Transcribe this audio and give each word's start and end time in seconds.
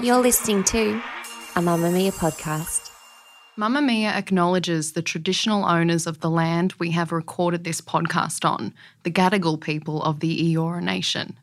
You're 0.00 0.22
listening 0.22 0.64
to 0.64 1.00
a 1.54 1.60
Mamamia 1.60 2.12
podcast. 2.12 2.90
Mamamia 3.56 4.08
acknowledges 4.08 4.92
the 4.92 5.02
traditional 5.02 5.64
owners 5.64 6.08
of 6.08 6.18
the 6.18 6.28
land 6.30 6.74
we 6.80 6.90
have 6.90 7.12
recorded 7.12 7.62
this 7.62 7.80
podcast 7.80 8.44
on, 8.44 8.74
the 9.04 9.10
Gadigal 9.10 9.60
people 9.60 10.02
of 10.02 10.18
the 10.18 10.52
Eora 10.52 10.82
Nation. 10.82 11.38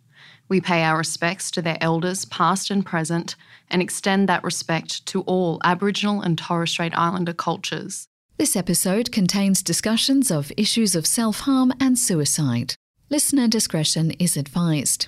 We 0.50 0.60
pay 0.60 0.84
our 0.84 0.98
respects 0.98 1.50
to 1.52 1.62
their 1.62 1.78
elders, 1.80 2.26
past 2.26 2.70
and 2.70 2.86
present, 2.86 3.38
and 3.70 3.82
extend 3.82 4.28
that 4.28 4.44
respect 4.44 5.06
to 5.06 5.22
all 5.22 5.62
Aboriginal 5.64 6.20
and 6.20 6.38
Torres 6.38 6.72
Strait 6.72 6.94
Islander 6.98 7.34
cultures. 7.34 8.10
This 8.38 8.58
episode 8.58 9.14
contains 9.14 9.64
discussions 9.64 10.30
of 10.30 10.52
issues 10.58 10.94
of 10.94 11.08
self 11.08 11.42
harm 11.42 11.72
and 11.80 11.98
suicide. 11.98 12.76
Listener 13.10 13.48
discretion 13.48 14.12
is 14.12 14.36
advised. 14.36 15.08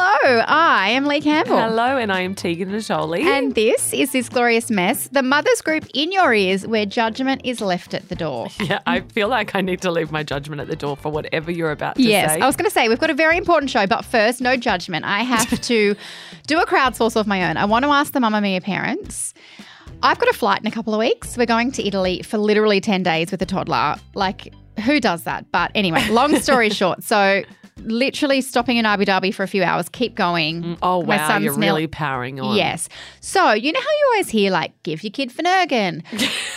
Hello, 0.00 0.44
I 0.46 0.90
am 0.90 1.06
Leigh 1.06 1.20
Campbell. 1.20 1.58
Hello, 1.58 1.96
and 1.96 2.12
I 2.12 2.20
am 2.20 2.36
Tegan 2.36 2.70
Natoli. 2.70 3.24
And 3.24 3.56
this 3.56 3.92
is 3.92 4.12
This 4.12 4.28
Glorious 4.28 4.70
Mess, 4.70 5.08
the 5.08 5.24
mother's 5.24 5.60
group 5.60 5.88
in 5.92 6.12
your 6.12 6.32
ears 6.32 6.64
where 6.64 6.86
judgment 6.86 7.40
is 7.42 7.60
left 7.60 7.94
at 7.94 8.08
the 8.08 8.14
door. 8.14 8.46
yeah, 8.60 8.78
I 8.86 9.00
feel 9.00 9.26
like 9.26 9.56
I 9.56 9.60
need 9.60 9.80
to 9.82 9.90
leave 9.90 10.12
my 10.12 10.22
judgment 10.22 10.60
at 10.60 10.68
the 10.68 10.76
door 10.76 10.96
for 10.96 11.10
whatever 11.10 11.50
you're 11.50 11.72
about 11.72 11.96
to 11.96 12.02
yes, 12.02 12.34
say. 12.34 12.40
I 12.40 12.46
was 12.46 12.54
going 12.54 12.70
to 12.70 12.72
say, 12.72 12.88
we've 12.88 13.00
got 13.00 13.10
a 13.10 13.14
very 13.14 13.36
important 13.36 13.72
show, 13.72 13.88
but 13.88 14.04
first, 14.04 14.40
no 14.40 14.56
judgment. 14.56 15.04
I 15.04 15.24
have 15.24 15.60
to 15.62 15.96
do 16.46 16.60
a 16.60 16.64
crowdsource 16.64 17.16
of 17.16 17.26
my 17.26 17.50
own. 17.50 17.56
I 17.56 17.64
want 17.64 17.84
to 17.84 17.90
ask 17.90 18.12
the 18.12 18.20
Mamamia 18.20 18.62
parents. 18.62 19.34
I've 20.04 20.20
got 20.20 20.28
a 20.28 20.32
flight 20.32 20.60
in 20.60 20.68
a 20.68 20.70
couple 20.70 20.94
of 20.94 21.00
weeks. 21.00 21.36
We're 21.36 21.46
going 21.46 21.72
to 21.72 21.84
Italy 21.84 22.22
for 22.22 22.38
literally 22.38 22.80
10 22.80 23.02
days 23.02 23.32
with 23.32 23.42
a 23.42 23.46
toddler. 23.46 23.96
Like, 24.14 24.54
who 24.84 25.00
does 25.00 25.24
that? 25.24 25.50
But 25.50 25.72
anyway, 25.74 26.08
long 26.08 26.38
story 26.38 26.70
short. 26.70 27.02
So, 27.02 27.42
literally 27.80 28.40
stopping 28.40 28.76
in 28.76 28.86
Abu 28.86 29.04
Dhabi 29.04 29.32
for 29.34 29.42
a 29.42 29.48
few 29.48 29.62
hours, 29.62 29.88
keep 29.88 30.14
going. 30.14 30.62
Mm, 30.62 30.78
oh, 30.82 31.02
My 31.02 31.16
wow, 31.16 31.28
son's 31.28 31.44
you're 31.44 31.54
really 31.54 31.86
powering 31.86 32.40
on. 32.40 32.56
Yes. 32.56 32.88
So, 33.20 33.52
you 33.52 33.72
know 33.72 33.80
how 33.80 33.86
you 33.90 34.06
always 34.12 34.28
hear, 34.28 34.50
like, 34.50 34.72
give 34.82 35.02
your 35.04 35.10
kid 35.10 35.30
Phenergan, 35.30 36.02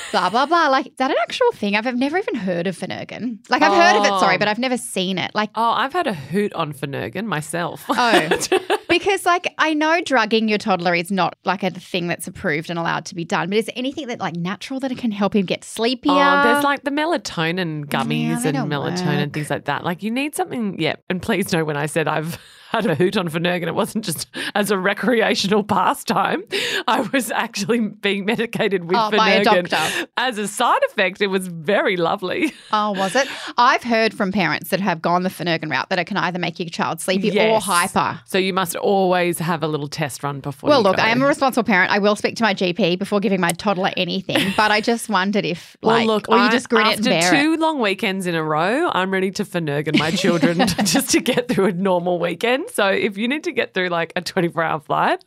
blah, 0.12 0.30
blah, 0.30 0.46
blah. 0.46 0.68
Like, 0.68 0.88
is 0.88 0.94
that 0.98 1.12
an 1.12 1.18
actual 1.22 1.52
thing? 1.54 1.76
I've, 1.76 1.86
I've 1.88 1.98
never 1.98 2.18
even 2.18 2.36
heard 2.36 2.68
of 2.68 2.78
Phenergan. 2.78 3.38
Like, 3.50 3.62
I've 3.62 3.74
heard 3.74 4.00
of 4.00 4.06
it, 4.06 4.20
sorry, 4.20 4.36
Oh. 4.36 4.40
but 4.40 4.48
I've 4.48 4.60
never 4.60 4.78
seen 4.78 5.18
it. 5.18 5.32
Like, 5.34 5.50
Oh, 5.56 5.72
I've 5.72 5.94
had 5.94 6.08
a 6.08 6.14
hoot 6.14 6.54
on 6.54 6.74
Phenergan 6.74 7.26
myself. 7.26 7.84
Oh, 7.90 8.30
because 8.92 9.26
like 9.26 9.54
I 9.58 9.74
know 9.74 10.02
drugging 10.02 10.48
your 10.48 10.58
toddler 10.58 10.94
is 10.94 11.12
not 11.12 11.36
like 11.46 11.64
a 11.64 11.72
thing 11.72 12.08
that's 12.08 12.28
approved 12.28 12.70
and 12.70 12.78
allowed 12.78 13.06
to 13.06 13.16
be 13.16 13.26
done, 13.26 13.50
but 13.50 13.58
is 13.58 13.66
there 13.66 13.74
anything 13.76 14.08
that 14.08 14.20
like 14.20 14.36
natural 14.36 14.80
that 14.82 14.92
it 14.92 14.98
can 14.98 15.12
help 15.12 15.36
him 15.36 15.46
get 15.46 15.64
sleepier? 15.64 16.12
Oh, 16.14 16.44
there's 16.44 16.64
like 16.64 16.84
the 16.84 16.92
melatonin 16.92 17.86
gummies 17.86 18.44
Yeah, 18.44 18.50
and 18.62 18.72
melatonin 18.72 19.24
work. 19.26 19.34
things 19.34 19.50
like 19.50 19.66
that. 19.66 19.84
Like 19.84 20.04
you 20.04 20.12
need 20.12 20.36
something, 20.36 20.80
yeah. 20.80 20.96
And 21.10 21.22
please 21.22 21.52
know 21.52 21.64
when 21.66 21.78
I 21.78 21.86
said 21.88 22.08
I've 22.08 22.38
had 22.72 22.86
a 22.86 22.96
hoot 22.96 23.18
on 23.18 23.30
Phenergan, 23.30 23.68
it 23.68 23.76
wasn't 23.76 24.06
just 24.06 24.28
as 24.56 24.72
a 24.72 24.78
recreational 24.78 25.64
pastime. 25.64 26.44
I 26.88 27.02
was 27.14 27.30
actually 27.32 27.80
being 27.90 28.26
medicated 28.26 28.86
with 28.86 28.98
Oh, 28.98 29.12
by 29.12 29.32
a 29.32 29.46
Phenergan 29.46 29.68
doctor. 29.70 30.08
as 30.18 30.38
a 30.38 30.48
side 30.48 30.82
effect. 30.90 31.22
It 31.22 31.28
was 31.28 31.48
very 31.48 31.98
lovely. 31.98 32.54
oh, 32.72 32.92
was 32.92 33.16
it? 33.16 33.28
I've 33.58 33.84
heard 33.84 34.14
from 34.14 34.32
parents 34.32 34.70
that 34.70 34.80
have 34.80 35.02
gone 35.02 35.24
the 35.24 35.30
Phenergan 35.30 35.70
route 35.70 35.90
that 35.90 36.00
it 36.00 36.06
can 36.06 36.18
either 36.18 36.40
make 36.40 36.60
your 36.60 36.70
child 36.70 37.02
sleepy 37.02 37.38
or 37.40 37.60
hyper. 37.60 38.20
So 38.26 38.38
you 38.38 38.54
must 38.54 38.76
always 38.76 39.40
have 39.40 39.64
a 39.64 39.68
little 39.68 39.88
test 39.88 40.24
run 40.24 40.40
before. 40.40 40.70
Well, 40.70 40.82
look, 40.82 40.98
go. 40.98 41.04
I 41.04 41.10
am 41.10 41.22
a 41.22 41.28
responsible 41.28 41.64
parent. 41.66 41.92
I 41.92 42.00
will 42.00 42.16
speak 42.16 42.36
to 42.38 42.44
my 42.44 42.54
GP 42.54 42.98
before 43.00 43.20
giving 43.20 43.42
my 43.42 43.52
toddler 43.52 43.92
anything, 43.98 44.54
but 44.58 44.72
I 44.72 44.82
just 44.82 45.10
wondered 45.10 45.46
if, 45.46 45.76
like, 45.82 46.08
well, 46.08 46.16
look, 46.16 46.30
or 46.30 46.38
you 46.38 46.44
I- 46.44 46.52
just 46.52 46.70
grin 46.70 46.88
it 46.88 46.98
and 47.00 47.08
after 47.08 47.10
bear 47.10 47.36
it. 47.36 47.44
two 47.44 47.58
long 47.58 47.80
weekends 47.80 48.28
in 48.28 48.36
a 48.36 48.44
row, 48.44 48.90
I'm 48.94 49.12
ready 49.12 49.32
to 49.32 49.44
Phenergan 49.46 49.98
my 50.00 50.12
children 50.12 50.58
just 50.86 51.10
to 51.12 51.20
get 51.20 51.48
through 51.50 51.66
a 51.66 51.72
normal 51.74 52.20
weekend. 52.20 52.61
So 52.70 52.88
if 52.88 53.18
you 53.18 53.28
need 53.28 53.44
to 53.46 53.52
get 53.52 53.74
through 53.74 53.90
like 53.90 54.14
a 54.16 54.22
24 54.22 54.64
hour 54.64 54.80
flight, 54.80 55.24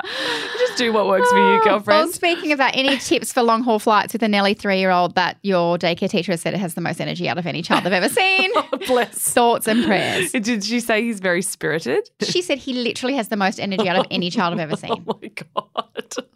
just 0.59 0.79
do 0.79 0.93
what 0.93 1.07
works 1.07 1.29
for 1.31 1.37
you, 1.39 1.45
oh, 1.45 1.57
Well, 1.57 1.65
girlfriend. 1.65 2.11
speaking 2.13 2.53
of 2.53 2.59
that, 2.59 2.77
any 2.77 2.99
tips 2.99 3.33
for 3.33 3.43
long 3.43 3.63
haul 3.63 3.79
flights 3.79 4.13
with 4.13 4.23
a 4.23 4.29
Nelly 4.29 4.55
three 4.55 4.79
year 4.79 4.91
old 4.91 5.15
that 5.15 5.39
your 5.43 5.79
daycare 5.79 6.09
teacher 6.09 6.33
has 6.33 6.41
said 6.41 6.55
it 6.55 6.59
has 6.61 6.75
the 6.75 6.81
most 6.81 7.01
energy 7.01 7.29
out 7.29 7.39
of 7.39 7.47
any 7.47 7.63
child 7.63 7.85
they've 7.85 7.93
ever 7.93 8.09
seen? 8.09 8.51
Oh, 8.73 8.79
bless. 8.87 9.33
Thoughts 9.33 9.69
and 9.69 9.85
prayers. 9.85 10.33
Did 10.33 10.65
she 10.65 10.81
say 10.81 11.03
he's 11.03 11.21
very 11.21 11.43
spirited? 11.43 12.09
She 12.23 12.41
said 12.41 12.59
he 12.59 12.73
literally 12.73 13.15
has 13.17 13.29
the 13.29 13.37
most 13.37 13.59
energy 13.61 13.89
out 13.89 13.97
of 13.97 14.07
any 14.11 14.31
child 14.31 14.55
I've 14.55 14.61
ever 14.61 14.73
oh, 14.73 14.77
seen. 14.77 15.05
Oh 15.09 15.19
my 15.21 15.29
god. 15.29 15.74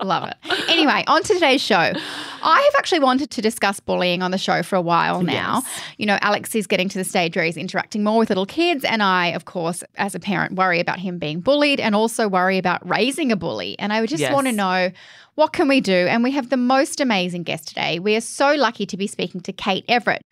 Love 0.03 0.29
it. 0.29 0.37
Anyway, 0.69 1.05
on 1.07 1.23
to 1.23 1.35
today's 1.35 1.61
show. 1.61 1.77
I 2.43 2.61
have 2.61 2.75
actually 2.79 3.01
wanted 3.01 3.31
to 3.31 3.43
discuss 3.43 3.81
bullying 3.81 4.23
on 4.23 4.31
the 4.31 4.39
show 4.39 4.63
for 4.63 4.77
a 4.77 4.81
while 4.81 5.23
now. 5.23 5.63
You 5.97 6.07
know, 6.07 6.19
Alex 6.23 6.55
is 6.55 6.67
getting 6.67 6.89
to 6.91 6.99
the 6.99 7.05
stage 7.05 7.37
where 7.37 7.45
he's 7.45 7.57
interacting 7.57 8.05
more 8.05 8.19
with 8.19 8.29
little 8.31 8.47
kids. 8.47 8.85
And 8.85 9.03
I, 9.03 9.29
of 9.29 9.45
course, 9.45 9.83
as 9.97 10.15
a 10.15 10.21
parent, 10.21 10.55
worry 10.55 10.81
about 10.81 10.99
him 11.01 11.19
being 11.19 11.41
bullied 11.41 11.81
and 11.81 11.95
also 11.95 12.29
worry 12.29 12.59
about 12.59 12.89
raising 12.89 13.33
a 13.33 13.37
bully. 13.37 13.79
And 13.79 13.93
I 13.93 14.01
would 14.01 14.09
just 14.11 14.21
Yes. 14.21 14.33
want 14.33 14.47
to 14.47 14.53
know 14.53 14.91
what 15.35 15.53
can 15.53 15.69
we 15.69 15.81
do? 15.81 15.93
And 16.09 16.25
we 16.25 16.33
have 16.33 16.51
the 16.51 16.57
most 16.57 17.01
amazing 17.01 17.45
guest 17.45 17.69
today. 17.69 18.01
We 18.01 18.17
are 18.17 18.21
so 18.21 18.55
lucky 18.55 18.87
to 18.87 18.97
be 18.97 19.07
speaking 19.07 19.41
to 19.43 19.53
Kate 19.53 19.85
Everett. 19.89 20.23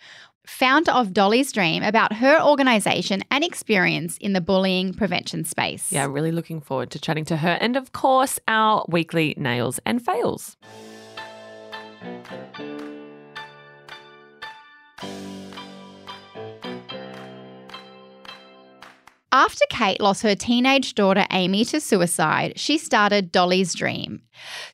Founder 0.46 0.92
of 0.92 1.12
Dolly's 1.12 1.52
Dream, 1.52 1.82
about 1.82 2.14
her 2.14 2.40
organisation 2.40 3.22
and 3.30 3.44
experience 3.44 4.16
in 4.18 4.32
the 4.32 4.40
bullying 4.40 4.94
prevention 4.94 5.44
space. 5.44 5.92
Yeah, 5.92 6.06
really 6.06 6.32
looking 6.32 6.60
forward 6.60 6.90
to 6.92 6.98
chatting 6.98 7.24
to 7.26 7.36
her. 7.36 7.58
And 7.60 7.76
of 7.76 7.92
course, 7.92 8.38
our 8.48 8.84
weekly 8.88 9.34
nails 9.36 9.80
and 9.84 10.04
fails. 10.04 10.56
After 19.38 19.66
Kate 19.68 20.00
lost 20.00 20.22
her 20.22 20.34
teenage 20.34 20.94
daughter 20.94 21.26
Amy 21.30 21.66
to 21.66 21.78
suicide, 21.78 22.58
she 22.58 22.78
started 22.78 23.30
Dolly's 23.30 23.74
Dream 23.74 24.22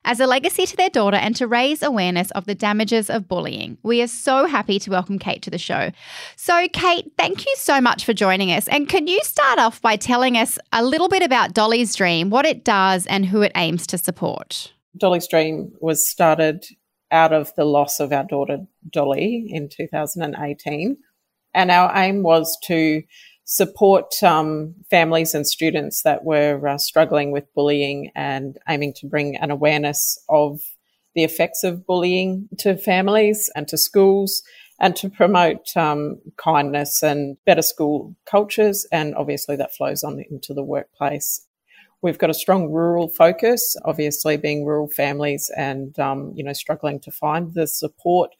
as 0.05 0.21
a 0.21 0.25
legacy 0.25 0.65
to 0.65 0.77
their 0.77 0.89
daughter 0.89 1.17
and 1.17 1.35
to 1.35 1.47
raise 1.47 1.83
awareness 1.83 2.31
of 2.31 2.45
the 2.45 2.55
damages 2.55 3.09
of 3.09 3.27
bullying. 3.27 3.77
We 3.83 4.01
are 4.01 4.07
so 4.07 4.45
happy 4.45 4.79
to 4.79 4.89
welcome 4.89 5.19
Kate 5.19 5.41
to 5.41 5.49
the 5.49 5.57
show. 5.57 5.91
So, 6.37 6.65
Kate, 6.71 7.11
thank 7.17 7.45
you 7.45 7.53
so 7.57 7.81
much 7.81 8.05
for 8.05 8.13
joining 8.13 8.53
us. 8.53 8.69
And 8.69 8.87
can 8.87 9.07
you 9.07 9.19
start 9.23 9.59
off 9.59 9.81
by 9.81 9.97
telling 9.97 10.37
us 10.37 10.57
a 10.71 10.81
little 10.81 11.09
bit 11.09 11.23
about 11.23 11.53
Dolly's 11.53 11.93
Dream, 11.93 12.29
what 12.29 12.45
it 12.45 12.63
does, 12.63 13.05
and 13.07 13.25
who 13.25 13.41
it 13.41 13.51
aims 13.57 13.85
to 13.87 13.97
support? 13.97 14.71
Dolly's 14.95 15.27
Dream 15.27 15.73
was 15.81 16.09
started 16.09 16.63
out 17.11 17.33
of 17.33 17.53
the 17.57 17.65
loss 17.65 17.99
of 17.99 18.13
our 18.13 18.23
daughter 18.23 18.59
Dolly 18.89 19.45
in 19.49 19.67
2018. 19.67 20.95
And 21.53 21.69
our 21.69 21.91
aim 21.97 22.23
was 22.23 22.57
to 22.63 23.03
support 23.45 24.21
um, 24.23 24.73
families 24.89 25.33
and 25.33 25.45
students 25.47 26.03
that 26.03 26.23
were 26.23 26.65
uh, 26.67 26.77
struggling 26.77 27.31
with 27.31 27.53
bullying 27.53 28.11
and 28.15 28.57
aiming 28.69 28.93
to 28.93 29.07
bring 29.07 29.35
an 29.35 29.51
awareness 29.51 30.17
of 30.29 30.61
the 31.13 31.23
effects 31.23 31.63
of 31.63 31.85
bullying 31.85 32.47
to 32.57 32.77
families 32.77 33.51
and 33.55 33.67
to 33.67 33.77
schools 33.77 34.41
and 34.79 34.95
to 34.95 35.09
promote 35.09 35.75
um, 35.77 36.19
kindness 36.37 37.03
and 37.03 37.37
better 37.45 37.61
school 37.61 38.15
cultures. 38.25 38.87
And 38.91 39.13
obviously, 39.15 39.55
that 39.57 39.75
flows 39.75 40.03
on 40.03 40.23
into 40.29 40.53
the 40.53 40.63
workplace. 40.63 41.45
We've 42.01 42.17
got 42.17 42.29
a 42.29 42.33
strong 42.33 42.69
rural 42.69 43.07
focus, 43.07 43.77
obviously 43.85 44.35
being 44.35 44.65
rural 44.65 44.89
families 44.89 45.49
and, 45.55 45.97
um, 45.99 46.33
you 46.35 46.43
know, 46.43 46.51
struggling 46.51 46.99
to 47.01 47.11
find 47.11 47.53
the 47.53 47.65
support 47.65 48.31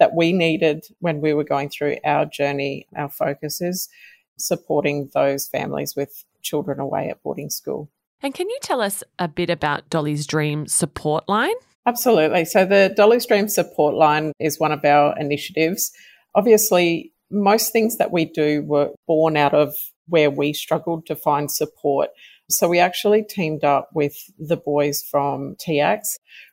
that 0.00 0.16
we 0.16 0.32
needed 0.32 0.84
when 0.98 1.20
we 1.20 1.32
were 1.32 1.44
going 1.44 1.68
through 1.68 1.98
our 2.04 2.24
journey. 2.24 2.88
Our 2.96 3.08
focus 3.08 3.60
is 3.60 3.88
supporting 4.38 5.10
those 5.14 5.48
families 5.48 5.94
with 5.96 6.24
children 6.42 6.80
away 6.80 7.08
at 7.08 7.22
boarding 7.22 7.50
school. 7.50 7.90
And 8.22 8.34
can 8.34 8.48
you 8.48 8.58
tell 8.62 8.80
us 8.80 9.02
a 9.18 9.28
bit 9.28 9.50
about 9.50 9.90
Dolly's 9.90 10.26
Dream 10.26 10.66
support 10.66 11.28
line? 11.28 11.54
Absolutely. 11.86 12.44
So 12.44 12.64
the 12.64 12.92
Dolly's 12.96 13.26
Dream 13.26 13.48
support 13.48 13.94
line 13.94 14.32
is 14.38 14.60
one 14.60 14.70
of 14.72 14.84
our 14.84 15.18
initiatives. 15.18 15.90
Obviously, 16.34 17.12
most 17.30 17.72
things 17.72 17.96
that 17.96 18.12
we 18.12 18.24
do 18.24 18.62
were 18.62 18.90
born 19.08 19.36
out 19.36 19.54
of 19.54 19.74
where 20.06 20.30
we 20.30 20.52
struggled 20.52 21.06
to 21.06 21.16
find 21.16 21.50
support. 21.50 22.10
So 22.50 22.68
we 22.68 22.78
actually 22.78 23.24
teamed 23.24 23.64
up 23.64 23.88
with 23.94 24.16
the 24.38 24.56
boys 24.56 25.02
from 25.02 25.56
TX, 25.56 26.00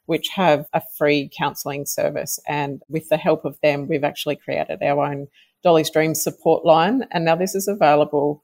which 0.05 0.29
have 0.33 0.65
a 0.73 0.81
free 0.97 1.29
counselling 1.37 1.85
service. 1.85 2.39
And 2.47 2.81
with 2.87 3.09
the 3.09 3.17
help 3.17 3.45
of 3.45 3.59
them, 3.61 3.87
we've 3.87 4.03
actually 4.03 4.37
created 4.37 4.81
our 4.81 5.05
own 5.05 5.27
Dolly's 5.63 5.89
Dream 5.89 6.15
support 6.15 6.65
line. 6.65 7.03
And 7.11 7.25
now 7.25 7.35
this 7.35 7.55
is 7.55 7.67
available 7.67 8.43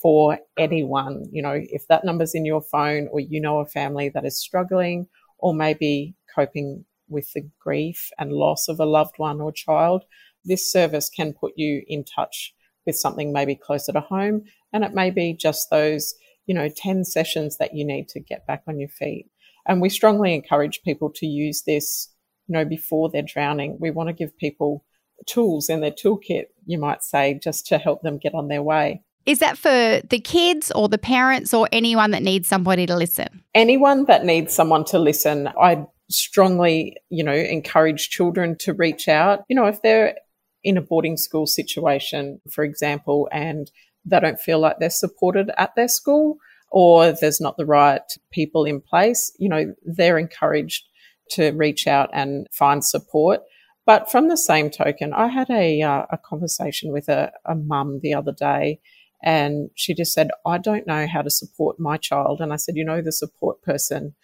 for 0.00 0.38
anyone. 0.58 1.26
You 1.30 1.42
know, 1.42 1.60
if 1.60 1.86
that 1.88 2.04
number's 2.04 2.34
in 2.34 2.44
your 2.44 2.62
phone 2.62 3.08
or 3.10 3.20
you 3.20 3.40
know 3.40 3.58
a 3.58 3.66
family 3.66 4.08
that 4.10 4.24
is 4.24 4.38
struggling 4.38 5.08
or 5.38 5.54
maybe 5.54 6.14
coping 6.34 6.84
with 7.08 7.32
the 7.34 7.48
grief 7.60 8.10
and 8.18 8.32
loss 8.32 8.68
of 8.68 8.80
a 8.80 8.86
loved 8.86 9.14
one 9.18 9.40
or 9.40 9.52
child, 9.52 10.04
this 10.44 10.70
service 10.70 11.10
can 11.10 11.32
put 11.32 11.52
you 11.56 11.82
in 11.86 12.04
touch 12.04 12.54
with 12.86 12.96
something 12.96 13.32
maybe 13.32 13.54
closer 13.54 13.92
to 13.92 14.00
home. 14.00 14.42
And 14.72 14.84
it 14.84 14.94
may 14.94 15.10
be 15.10 15.34
just 15.34 15.70
those, 15.70 16.14
you 16.46 16.54
know, 16.54 16.68
10 16.68 17.04
sessions 17.04 17.58
that 17.58 17.74
you 17.74 17.84
need 17.84 18.08
to 18.08 18.20
get 18.20 18.46
back 18.46 18.62
on 18.66 18.80
your 18.80 18.88
feet. 18.88 19.26
And 19.66 19.80
we 19.80 19.88
strongly 19.88 20.34
encourage 20.34 20.82
people 20.82 21.10
to 21.16 21.26
use 21.26 21.62
this, 21.62 22.08
you 22.48 22.54
know, 22.54 22.64
before 22.64 23.10
they're 23.10 23.22
drowning. 23.22 23.76
We 23.80 23.90
want 23.90 24.08
to 24.08 24.14
give 24.14 24.36
people 24.36 24.84
tools 25.26 25.68
in 25.68 25.80
their 25.80 25.92
toolkit, 25.92 26.46
you 26.66 26.78
might 26.78 27.02
say, 27.02 27.38
just 27.42 27.66
to 27.68 27.78
help 27.78 28.02
them 28.02 28.18
get 28.18 28.34
on 28.34 28.48
their 28.48 28.62
way. 28.62 29.02
Is 29.24 29.38
that 29.38 29.56
for 29.56 29.68
the 30.08 30.18
kids 30.18 30.72
or 30.72 30.88
the 30.88 30.98
parents 30.98 31.54
or 31.54 31.68
anyone 31.70 32.10
that 32.10 32.22
needs 32.22 32.48
somebody 32.48 32.86
to 32.86 32.96
listen? 32.96 33.44
Anyone 33.54 34.04
that 34.06 34.24
needs 34.24 34.52
someone 34.52 34.84
to 34.86 34.98
listen. 34.98 35.48
I 35.60 35.86
strongly, 36.10 36.96
you 37.08 37.22
know, 37.22 37.32
encourage 37.32 38.10
children 38.10 38.56
to 38.60 38.72
reach 38.72 39.08
out. 39.08 39.44
You 39.48 39.56
know, 39.56 39.66
if 39.66 39.80
they're 39.82 40.16
in 40.64 40.76
a 40.76 40.82
boarding 40.82 41.16
school 41.16 41.46
situation, 41.46 42.40
for 42.50 42.64
example, 42.64 43.28
and 43.32 43.70
they 44.04 44.20
don't 44.20 44.40
feel 44.40 44.58
like 44.58 44.78
they're 44.78 44.90
supported 44.90 45.50
at 45.56 45.74
their 45.76 45.88
school 45.88 46.38
or 46.70 47.12
there's 47.12 47.40
not 47.40 47.56
the 47.56 47.66
right 47.66 48.02
people 48.32 48.64
in 48.64 48.80
place, 48.80 49.32
you 49.38 49.48
know, 49.48 49.74
they're 49.84 50.18
encouraged 50.18 50.84
to 51.30 51.50
reach 51.52 51.86
out 51.86 52.10
and 52.12 52.46
find 52.52 52.84
support. 52.84 53.40
But 53.84 54.10
from 54.10 54.28
the 54.28 54.36
same 54.36 54.70
token, 54.70 55.12
I 55.12 55.28
had 55.28 55.50
a, 55.50 55.82
uh, 55.82 56.06
a 56.10 56.18
conversation 56.18 56.92
with 56.92 57.08
a, 57.08 57.32
a 57.44 57.54
mum 57.54 58.00
the 58.02 58.14
other 58.14 58.32
day 58.32 58.80
and 59.22 59.70
she 59.74 59.94
just 59.94 60.12
said, 60.12 60.30
I 60.44 60.58
don't 60.58 60.86
know 60.86 61.06
how 61.06 61.22
to 61.22 61.30
support 61.30 61.78
my 61.78 61.96
child. 61.96 62.40
And 62.40 62.52
I 62.52 62.56
said, 62.56 62.76
you 62.76 62.84
know, 62.84 63.00
the 63.00 63.12
support 63.12 63.62
person 63.62 64.14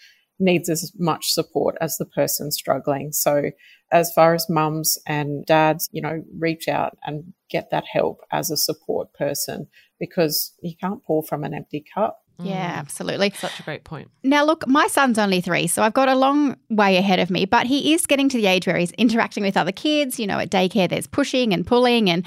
needs 0.40 0.69
as 0.69 0.93
much 0.96 1.31
support 1.31 1.76
as 1.81 1.96
the 1.96 2.05
person 2.05 2.50
struggling. 2.50 3.12
So 3.12 3.50
as 3.90 4.12
far 4.12 4.34
as 4.34 4.49
mums 4.49 4.99
and 5.06 5.44
dads, 5.46 5.88
you 5.93 6.02
know, 6.02 6.22
reach 6.37 6.69
out 6.69 6.96
and 7.04 7.32
get 7.50 7.70
that 7.70 7.84
help 7.90 8.20
as 8.31 8.50
a 8.50 8.56
support 8.56 9.12
person 9.14 9.69
because 9.99 10.54
you 10.62 10.75
can't 10.81 11.04
pour 11.04 11.22
from 11.22 11.44
an 11.44 11.54
empty 11.54 11.84
cup. 11.94 12.20
Yeah, 12.40 12.73
mm. 12.73 12.79
absolutely. 12.79 13.31
Such 13.37 13.58
a 13.58 13.62
great 13.64 13.82
point. 13.82 14.11
Now, 14.23 14.44
look, 14.44 14.67
my 14.69 14.87
son's 14.87 15.19
only 15.19 15.40
three, 15.40 15.67
so 15.67 15.82
I've 15.82 15.94
got 15.94 16.08
a 16.08 16.14
long 16.14 16.56
way 16.70 16.96
ahead 16.96 17.19
of 17.19 17.31
me, 17.31 17.46
but 17.46 17.67
he 17.67 17.93
is 17.93 18.06
getting 18.06 18.29
to 18.29 18.37
the 18.37 18.46
age 18.46 18.67
where 18.67 18.76
he's 18.76 18.93
interacting 18.93 19.43
with 19.43 19.56
other 19.56 19.73
kids. 19.73 20.20
You 20.20 20.26
know, 20.29 20.38
at 20.38 20.50
daycare, 20.50 20.88
there's 20.88 21.08
pushing 21.08 21.52
and 21.52 21.67
pulling. 21.67 22.08
And 22.08 22.25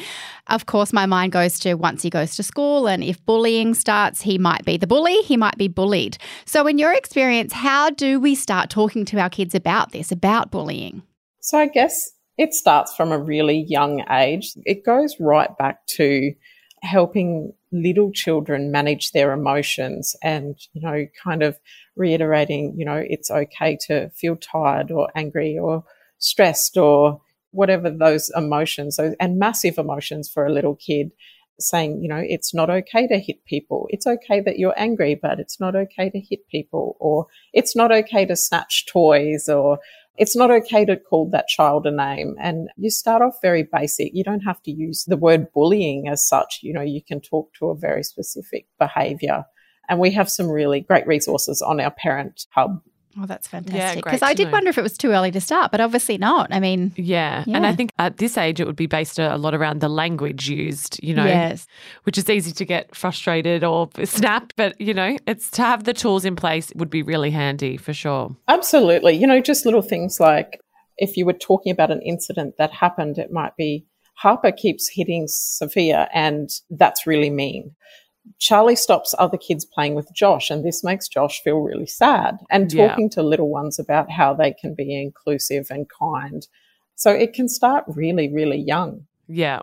of 0.48 0.66
course, 0.66 0.92
my 0.92 1.06
mind 1.06 1.32
goes 1.32 1.60
to 1.60 1.76
once 1.76 2.02
he 2.02 2.10
goes 2.10 2.36
to 2.36 2.44
school, 2.44 2.88
and 2.88 3.04
if 3.04 3.26
bullying 3.26 3.74
starts, 3.74 4.22
he 4.22 4.38
might 4.38 4.66
be 4.66 4.76
the 4.76 4.88
bully, 4.88 5.22
he 5.22 5.38
might 5.38 5.58
be 5.58 5.70
bullied. 5.70 6.18
So, 6.46 6.68
in 6.68 6.78
your 6.78 6.94
experience, 6.94 7.54
how 7.54 7.90
do 7.90 8.20
we 8.20 8.36
start 8.36 8.70
talking 8.70 9.06
to 9.06 9.20
our 9.20 9.30
kids 9.30 9.56
about 9.56 9.94
this, 9.94 10.12
about 10.12 10.52
bullying? 10.52 11.04
So, 11.40 11.58
I 11.58 11.68
guess 11.68 12.12
it 12.38 12.54
starts 12.54 12.94
from 12.96 13.14
a 13.14 13.18
really 13.18 13.66
young 13.68 14.04
age. 14.10 14.52
It 14.66 14.84
goes 14.86 15.16
right 15.22 15.58
back 15.58 15.86
to 15.96 16.34
helping 16.82 17.54
little 17.72 18.12
children 18.12 18.72
manage 18.72 19.12
their 19.12 19.32
emotions 19.32 20.16
and, 20.22 20.58
you 20.74 20.82
know, 20.82 21.06
kind 21.24 21.42
of 21.44 21.58
reiterating, 21.96 22.74
you 22.78 22.86
know, 22.86 23.02
it's 23.08 23.32
okay 23.32 23.78
to 23.88 24.10
feel 24.10 24.36
tired 24.36 24.92
or 24.92 25.10
angry 25.16 25.58
or 25.58 25.84
stressed 26.18 26.78
or 26.78 27.22
whatever 27.52 27.90
those 27.90 28.30
emotions 28.36 29.00
and 29.00 29.40
massive 29.40 29.78
emotions 29.78 30.30
for 30.30 30.46
a 30.46 30.52
little 30.52 30.76
kid 30.76 31.12
saying, 31.60 32.02
you 32.02 32.10
know, 32.10 32.22
it's 32.28 32.54
not 32.54 32.70
okay 32.70 33.08
to 33.08 33.20
hit 33.20 33.46
people. 33.46 33.88
It's 33.90 34.08
okay 34.08 34.40
that 34.42 34.58
you're 34.58 34.78
angry, 34.78 35.16
but 35.22 35.40
it's 35.40 35.60
not 35.60 35.76
okay 35.76 36.10
to 36.10 36.20
hit 36.20 36.48
people 36.48 36.98
or 37.00 37.28
it's 37.54 37.76
not 37.76 37.92
okay 37.92 38.26
to 38.26 38.36
snatch 38.36 38.86
toys 38.88 39.48
or 39.48 39.80
it's 40.18 40.36
not 40.36 40.52
okay 40.52 40.86
to 40.86 40.98
call 40.98 41.30
that 41.30 41.48
child 41.48 41.86
a 41.86 41.92
name. 41.92 42.36
And 42.40 42.70
you 42.78 42.90
start 42.90 43.22
off 43.22 43.36
very 43.42 43.64
basic. 43.64 44.12
You 44.14 44.24
don't 44.24 44.42
have 44.42 44.62
to 44.64 44.72
use 44.72 45.06
the 45.06 45.18
word 45.18 45.52
bullying 45.54 46.08
as 46.08 46.28
such. 46.28 46.60
You 46.62 46.74
know, 46.74 46.82
you 46.82 47.02
can 47.02 47.22
talk 47.22 47.54
to 47.60 47.68
a 47.68 47.78
very 47.78 48.04
specific 48.04 48.68
behavior. 48.78 49.46
And 49.90 50.00
we 50.00 50.12
have 50.12 50.30
some 50.30 50.50
really 50.50 50.82
great 50.82 51.08
resources 51.08 51.62
on 51.62 51.80
our 51.80 51.92
parent 51.92 52.46
hub 52.52 52.82
Oh, 53.20 53.26
that's 53.26 53.48
fantastic. 53.48 54.04
Because 54.04 54.22
yeah, 54.22 54.28
I 54.28 54.34
did 54.34 54.46
know. 54.46 54.52
wonder 54.52 54.70
if 54.70 54.78
it 54.78 54.82
was 54.82 54.98
too 54.98 55.12
early 55.12 55.32
to 55.32 55.42
start, 55.42 55.72
but 55.72 55.82
obviously 55.82 56.18
not. 56.18 56.54
I 56.54 56.60
mean, 56.60 56.94
yeah. 56.96 57.44
yeah. 57.46 57.58
And 57.58 57.66
I 57.66 57.76
think 57.76 57.92
at 58.00 58.18
this 58.18 58.38
age, 58.38 58.60
it 58.60 58.68
would 58.68 58.76
be 58.76 58.86
based 58.86 59.20
a 59.20 59.38
lot 59.38 59.54
around 59.54 59.82
the 59.82 59.90
language 59.90 60.50
used, 60.50 61.02
you 61.04 61.14
know, 61.14 61.26
yes. 61.26 61.68
which 62.04 62.18
is 62.18 62.30
easy 62.30 62.52
to 62.54 62.66
get 62.66 62.96
frustrated 62.96 63.64
or 63.64 63.90
snap. 64.04 64.54
But, 64.56 64.80
you 64.80 64.94
know, 64.94 65.18
it's 65.28 65.52
to 65.52 65.62
have 65.62 65.84
the 65.84 65.94
tools 65.94 66.26
in 66.26 66.36
place 66.36 66.72
would 66.76 66.90
be 66.90 67.04
really 67.04 67.32
handy 67.32 67.78
for 67.78 67.94
sure. 67.94 68.36
Absolutely. 68.48 69.14
You 69.14 69.28
know, 69.28 69.42
just 69.42 69.66
little 69.66 69.82
things 69.82 70.20
like 70.20 70.62
if 70.98 71.18
you 71.18 71.26
were 71.26 71.34
talking 71.34 71.72
about 71.72 71.92
an 71.92 72.02
incident 72.02 72.56
that 72.58 72.72
happened, 72.72 73.18
it 73.18 73.32
might 73.32 73.56
be 73.58 73.86
Harper 74.16 74.52
keeps 74.52 74.88
hitting 74.88 75.28
Sophia 75.28 76.08
and 76.14 76.50
that's 76.70 77.08
really 77.08 77.32
mean. 77.32 77.76
Charlie 78.40 78.76
stops 78.76 79.16
other 79.18 79.38
kids 79.38 79.66
playing 79.66 79.96
with 79.96 80.14
Josh, 80.14 80.50
and 80.50 80.64
this 80.64 80.84
makes 80.84 81.08
Josh 81.08 81.42
feel 81.42 81.60
really 81.60 81.88
sad. 81.88 82.40
And 82.50 82.70
talking 82.70 83.06
yeah. 83.06 83.16
to 83.16 83.24
little 83.24 83.50
ones 83.50 83.80
about 83.80 84.10
how 84.12 84.34
they 84.34 84.54
can 84.54 84.74
be 84.76 85.00
inclusive 85.00 85.68
and 85.70 85.88
kind. 85.90 86.48
So 86.96 87.12
it 87.12 87.34
can 87.34 87.50
start 87.50 87.84
really, 87.88 88.32
really 88.32 88.60
young. 88.60 89.06
Yeah. 89.28 89.62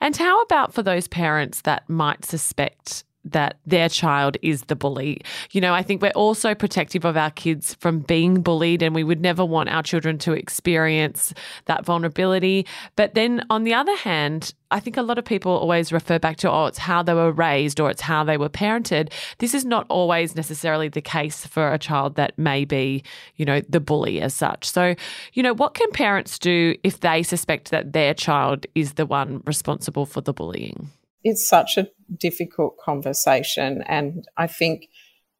And 0.00 0.16
how 0.16 0.40
about 0.42 0.72
for 0.72 0.82
those 0.82 1.06
parents 1.06 1.60
that 1.62 1.88
might 1.88 2.24
suspect 2.24 3.04
that 3.24 3.58
their 3.66 3.88
child 3.88 4.36
is 4.42 4.62
the 4.62 4.76
bully. 4.76 5.20
You 5.52 5.60
know, 5.60 5.74
I 5.74 5.82
think 5.82 6.02
we're 6.02 6.10
also 6.10 6.54
protective 6.54 7.04
of 7.04 7.16
our 7.16 7.30
kids 7.30 7.74
from 7.74 8.00
being 8.00 8.42
bullied, 8.42 8.82
and 8.82 8.94
we 8.94 9.04
would 9.04 9.20
never 9.20 9.44
want 9.44 9.68
our 9.68 9.82
children 9.82 10.18
to 10.18 10.32
experience 10.32 11.32
that 11.66 11.84
vulnerability. 11.84 12.66
But 12.96 13.14
then 13.14 13.44
on 13.50 13.64
the 13.64 13.74
other 13.74 13.96
hand, 13.96 14.54
I 14.70 14.80
think 14.80 14.96
a 14.96 15.02
lot 15.02 15.18
of 15.18 15.24
people 15.24 15.52
always 15.52 15.92
refer 15.92 16.18
back 16.18 16.38
to, 16.38 16.50
oh, 16.50 16.66
it's 16.66 16.78
how 16.78 17.02
they 17.02 17.14
were 17.14 17.30
raised 17.30 17.78
or 17.78 17.90
it's 17.90 18.00
how 18.00 18.24
they 18.24 18.38
were 18.38 18.48
parented. 18.48 19.12
This 19.38 19.54
is 19.54 19.64
not 19.64 19.86
always 19.88 20.34
necessarily 20.34 20.88
the 20.88 21.02
case 21.02 21.46
for 21.46 21.72
a 21.72 21.78
child 21.78 22.16
that 22.16 22.38
may 22.38 22.64
be, 22.64 23.04
you 23.36 23.44
know, 23.44 23.60
the 23.68 23.80
bully 23.80 24.20
as 24.20 24.34
such. 24.34 24.68
So, 24.68 24.94
you 25.34 25.42
know, 25.42 25.52
what 25.54 25.74
can 25.74 25.90
parents 25.92 26.38
do 26.38 26.74
if 26.82 27.00
they 27.00 27.22
suspect 27.22 27.70
that 27.70 27.92
their 27.92 28.14
child 28.14 28.66
is 28.74 28.94
the 28.94 29.06
one 29.06 29.42
responsible 29.44 30.06
for 30.06 30.22
the 30.22 30.32
bullying? 30.32 30.90
It's 31.24 31.48
such 31.48 31.78
a 31.78 31.88
difficult 32.16 32.76
conversation. 32.78 33.82
And 33.86 34.26
I 34.36 34.46
think 34.46 34.88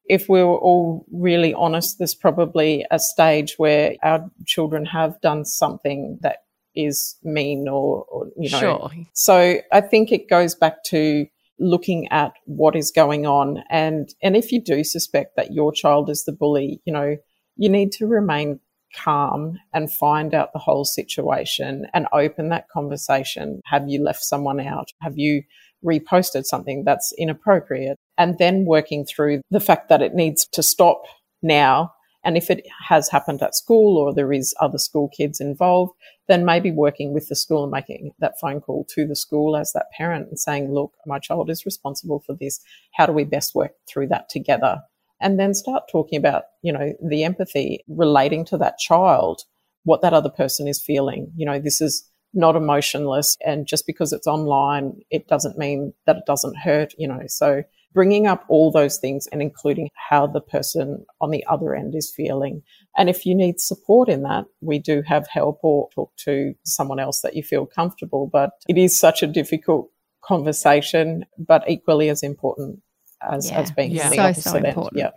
if 0.06 0.28
we 0.28 0.42
were 0.42 0.58
all 0.58 1.06
really 1.12 1.54
honest, 1.54 1.98
there's 1.98 2.14
probably 2.14 2.84
a 2.90 2.98
stage 2.98 3.54
where 3.56 3.94
our 4.02 4.30
children 4.46 4.84
have 4.86 5.20
done 5.20 5.44
something 5.44 6.18
that 6.22 6.38
is 6.74 7.16
mean 7.22 7.68
or, 7.68 8.04
or 8.04 8.28
you 8.36 8.50
know. 8.50 8.58
Sure. 8.58 8.90
So 9.12 9.58
I 9.70 9.80
think 9.80 10.10
it 10.10 10.28
goes 10.28 10.54
back 10.54 10.82
to 10.84 11.26
looking 11.58 12.08
at 12.08 12.32
what 12.46 12.74
is 12.74 12.90
going 12.90 13.26
on. 13.26 13.62
And, 13.70 14.08
and 14.22 14.36
if 14.36 14.50
you 14.50 14.60
do 14.60 14.82
suspect 14.82 15.36
that 15.36 15.52
your 15.52 15.72
child 15.72 16.10
is 16.10 16.24
the 16.24 16.32
bully, 16.32 16.80
you 16.84 16.92
know, 16.92 17.16
you 17.56 17.68
need 17.68 17.92
to 17.92 18.06
remain 18.06 18.58
calm 18.96 19.58
and 19.72 19.92
find 19.92 20.34
out 20.34 20.52
the 20.52 20.58
whole 20.58 20.84
situation 20.84 21.86
and 21.94 22.06
open 22.12 22.48
that 22.48 22.68
conversation. 22.68 23.60
Have 23.66 23.88
you 23.88 24.02
left 24.02 24.22
someone 24.22 24.60
out? 24.60 24.88
Have 25.00 25.14
you 25.16 25.42
reposted 25.84 26.44
something 26.44 26.84
that's 26.84 27.12
inappropriate 27.18 27.96
and 28.18 28.38
then 28.38 28.64
working 28.64 29.04
through 29.04 29.40
the 29.50 29.60
fact 29.60 29.88
that 29.88 30.02
it 30.02 30.14
needs 30.14 30.46
to 30.52 30.62
stop 30.62 31.02
now. 31.42 31.92
And 32.24 32.36
if 32.36 32.50
it 32.50 32.64
has 32.88 33.08
happened 33.08 33.42
at 33.42 33.56
school 33.56 33.96
or 33.96 34.14
there 34.14 34.32
is 34.32 34.54
other 34.60 34.78
school 34.78 35.08
kids 35.08 35.40
involved, 35.40 35.92
then 36.28 36.44
maybe 36.44 36.70
working 36.70 37.12
with 37.12 37.28
the 37.28 37.34
school 37.34 37.64
and 37.64 37.72
making 37.72 38.12
that 38.20 38.38
phone 38.40 38.60
call 38.60 38.86
to 38.94 39.06
the 39.06 39.16
school 39.16 39.56
as 39.56 39.72
that 39.72 39.86
parent 39.96 40.28
and 40.28 40.38
saying, 40.38 40.72
look, 40.72 40.92
my 41.04 41.18
child 41.18 41.50
is 41.50 41.66
responsible 41.66 42.22
for 42.24 42.36
this. 42.38 42.60
How 42.92 43.06
do 43.06 43.12
we 43.12 43.24
best 43.24 43.54
work 43.54 43.72
through 43.88 44.08
that 44.08 44.28
together? 44.28 44.82
And 45.20 45.38
then 45.38 45.54
start 45.54 45.84
talking 45.90 46.16
about, 46.16 46.44
you 46.62 46.72
know, 46.72 46.92
the 47.04 47.24
empathy 47.24 47.84
relating 47.88 48.44
to 48.46 48.58
that 48.58 48.78
child, 48.78 49.42
what 49.84 50.02
that 50.02 50.14
other 50.14 50.30
person 50.30 50.68
is 50.68 50.80
feeling. 50.80 51.32
You 51.36 51.46
know, 51.46 51.58
this 51.58 51.80
is 51.80 52.08
not 52.34 52.56
emotionless. 52.56 53.36
And 53.44 53.66
just 53.66 53.86
because 53.86 54.12
it's 54.12 54.26
online, 54.26 55.00
it 55.10 55.28
doesn't 55.28 55.58
mean 55.58 55.92
that 56.06 56.16
it 56.16 56.24
doesn't 56.26 56.56
hurt, 56.58 56.94
you 56.98 57.06
know. 57.08 57.22
So 57.26 57.62
bringing 57.94 58.26
up 58.26 58.44
all 58.48 58.70
those 58.70 58.96
things 58.98 59.26
and 59.32 59.42
including 59.42 59.90
how 60.10 60.26
the 60.26 60.40
person 60.40 61.04
on 61.20 61.30
the 61.30 61.44
other 61.46 61.74
end 61.74 61.94
is 61.94 62.10
feeling. 62.14 62.62
And 62.96 63.10
if 63.10 63.26
you 63.26 63.34
need 63.34 63.60
support 63.60 64.08
in 64.08 64.22
that, 64.22 64.46
we 64.62 64.78
do 64.78 65.02
have 65.06 65.26
help 65.28 65.58
or 65.62 65.88
talk 65.94 66.10
to 66.24 66.54
someone 66.64 66.98
else 66.98 67.20
that 67.20 67.36
you 67.36 67.42
feel 67.42 67.66
comfortable. 67.66 68.28
But 68.32 68.50
it 68.68 68.78
is 68.78 68.98
such 68.98 69.22
a 69.22 69.26
difficult 69.26 69.90
conversation, 70.24 71.24
but 71.38 71.64
equally 71.68 72.08
as 72.08 72.22
important 72.22 72.80
as, 73.20 73.50
Yeah. 73.50 73.60
as 73.60 73.70
being 73.72 73.90
Yeah. 73.92 74.08
the 74.08 74.16
So, 74.16 74.22
opposite 74.22 74.42
so 74.42 74.56
end. 74.56 74.66
important. 74.66 74.98
Yeah. 74.98 75.10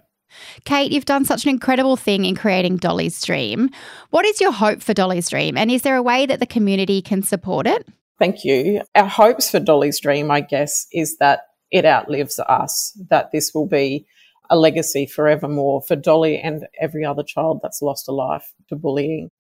Kate, 0.64 0.92
you've 0.92 1.06
done 1.06 1.26
such 1.26 1.44
an 1.44 1.50
incredible 1.50 1.96
thing 1.96 2.26
in 2.26 2.36
creating 2.36 2.78
Dolly's 2.78 3.24
Dream. 3.24 3.70
What 4.10 4.26
is 4.26 4.42
your 4.42 4.52
hope 4.52 4.82
for 4.82 4.94
Dolly's 4.94 5.30
Dream? 5.30 5.58
And 5.58 5.72
is 5.72 5.84
there 5.84 5.96
a 5.96 6.04
way 6.04 6.26
that 6.26 6.40
the 6.40 6.46
community 6.46 7.02
can 7.02 7.22
support 7.22 7.68
it? 7.68 7.88
Thank 8.20 8.44
you. 8.44 8.82
Our 8.96 9.08
hopes 9.08 9.50
for 9.50 9.60
Dolly's 9.60 10.00
Dream, 10.00 10.32
I 10.32 10.42
guess, 10.42 10.88
is 10.92 11.18
that 11.18 11.42
it 11.72 11.86
outlives 11.86 12.40
us, 12.40 12.98
that 13.10 13.32
this 13.32 13.54
will 13.54 13.68
be 13.68 14.06
a 14.50 14.58
legacy 14.58 15.06
forevermore 15.06 15.82
for 15.82 15.96
Dolly 15.96 16.40
and 16.40 16.68
every 16.80 17.04
other 17.04 17.24
child 17.24 17.60
that's 17.62 17.82
lost 17.82 18.08
a 18.08 18.12
life 18.12 18.54
to 18.70 18.76
bullying. 18.76 19.32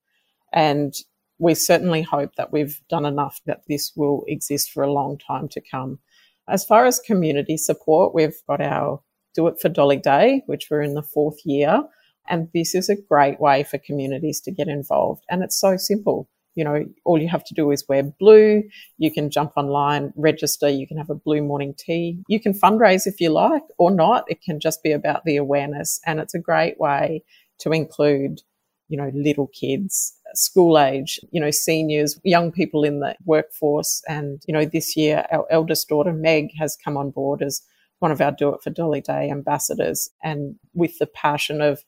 And 0.51 0.93
we 1.37 1.53
certainly 1.53 2.01
hope 2.01 2.35
that 2.35 2.51
we've 2.51 2.81
done 2.89 3.05
enough 3.05 3.39
that 3.45 3.61
this 3.67 3.91
will 3.95 4.23
exist 4.27 4.71
for 4.71 4.83
a 4.83 4.91
long 4.91 5.17
time 5.17 5.47
to 5.49 5.61
come. 5.61 5.99
As 6.47 6.65
far 6.65 6.85
as 6.85 6.99
community 6.99 7.57
support, 7.57 8.13
we've 8.13 8.41
got 8.47 8.61
our 8.61 9.01
Do 9.35 9.47
It 9.47 9.59
for 9.59 9.69
Dolly 9.69 9.97
Day, 9.97 10.41
which 10.45 10.67
we're 10.69 10.81
in 10.81 10.93
the 10.93 11.03
fourth 11.03 11.45
year. 11.45 11.83
And 12.27 12.49
this 12.53 12.73
is 12.73 12.89
a 12.89 12.95
great 12.95 13.39
way 13.39 13.63
for 13.63 13.77
communities 13.77 14.41
to 14.41 14.51
get 14.51 14.67
involved. 14.67 15.23
And 15.29 15.43
it's 15.43 15.59
so 15.59 15.77
simple. 15.77 16.27
You 16.55 16.63
know, 16.63 16.85
all 17.03 17.21
you 17.21 17.27
have 17.27 17.43
to 17.45 17.53
do 17.53 17.69
is 17.71 17.87
wear 17.87 18.03
blue. 18.03 18.63
You 18.97 19.11
can 19.11 19.29
jump 19.29 19.51
online, 19.57 20.13
register. 20.15 20.69
You 20.69 20.87
can 20.87 20.97
have 20.97 21.09
a 21.09 21.15
blue 21.15 21.43
morning 21.43 21.75
tea. 21.77 22.23
You 22.29 22.39
can 22.39 22.53
fundraise 22.53 23.05
if 23.05 23.19
you 23.19 23.29
like 23.29 23.63
or 23.77 23.91
not. 23.91 24.23
It 24.29 24.41
can 24.41 24.59
just 24.59 24.81
be 24.81 24.91
about 24.91 25.25
the 25.25 25.35
awareness. 25.35 25.99
And 26.05 26.19
it's 26.19 26.33
a 26.33 26.39
great 26.39 26.79
way 26.79 27.23
to 27.59 27.71
include, 27.71 28.41
you 28.87 28.97
know, 28.97 29.11
little 29.13 29.47
kids, 29.47 30.13
school 30.33 30.79
age, 30.79 31.19
you 31.31 31.41
know, 31.41 31.51
seniors, 31.51 32.19
young 32.23 32.53
people 32.53 32.85
in 32.85 33.01
the 33.01 33.15
workforce. 33.25 34.01
And, 34.07 34.41
you 34.47 34.53
know, 34.53 34.65
this 34.65 34.95
year, 34.95 35.25
our 35.31 35.45
eldest 35.51 35.89
daughter, 35.89 36.13
Meg, 36.13 36.51
has 36.57 36.77
come 36.81 36.95
on 36.95 37.11
board 37.11 37.41
as 37.43 37.61
one 38.05 38.11
of 38.11 38.21
our 38.21 38.31
Do 38.31 38.53
It 38.53 38.61
for 38.61 38.69
Dolly 38.69 39.01
Day 39.01 39.31
ambassadors. 39.31 40.11
And 40.23 40.57
with 40.75 40.99
the 40.99 41.07
passion 41.07 41.59
of 41.59 41.83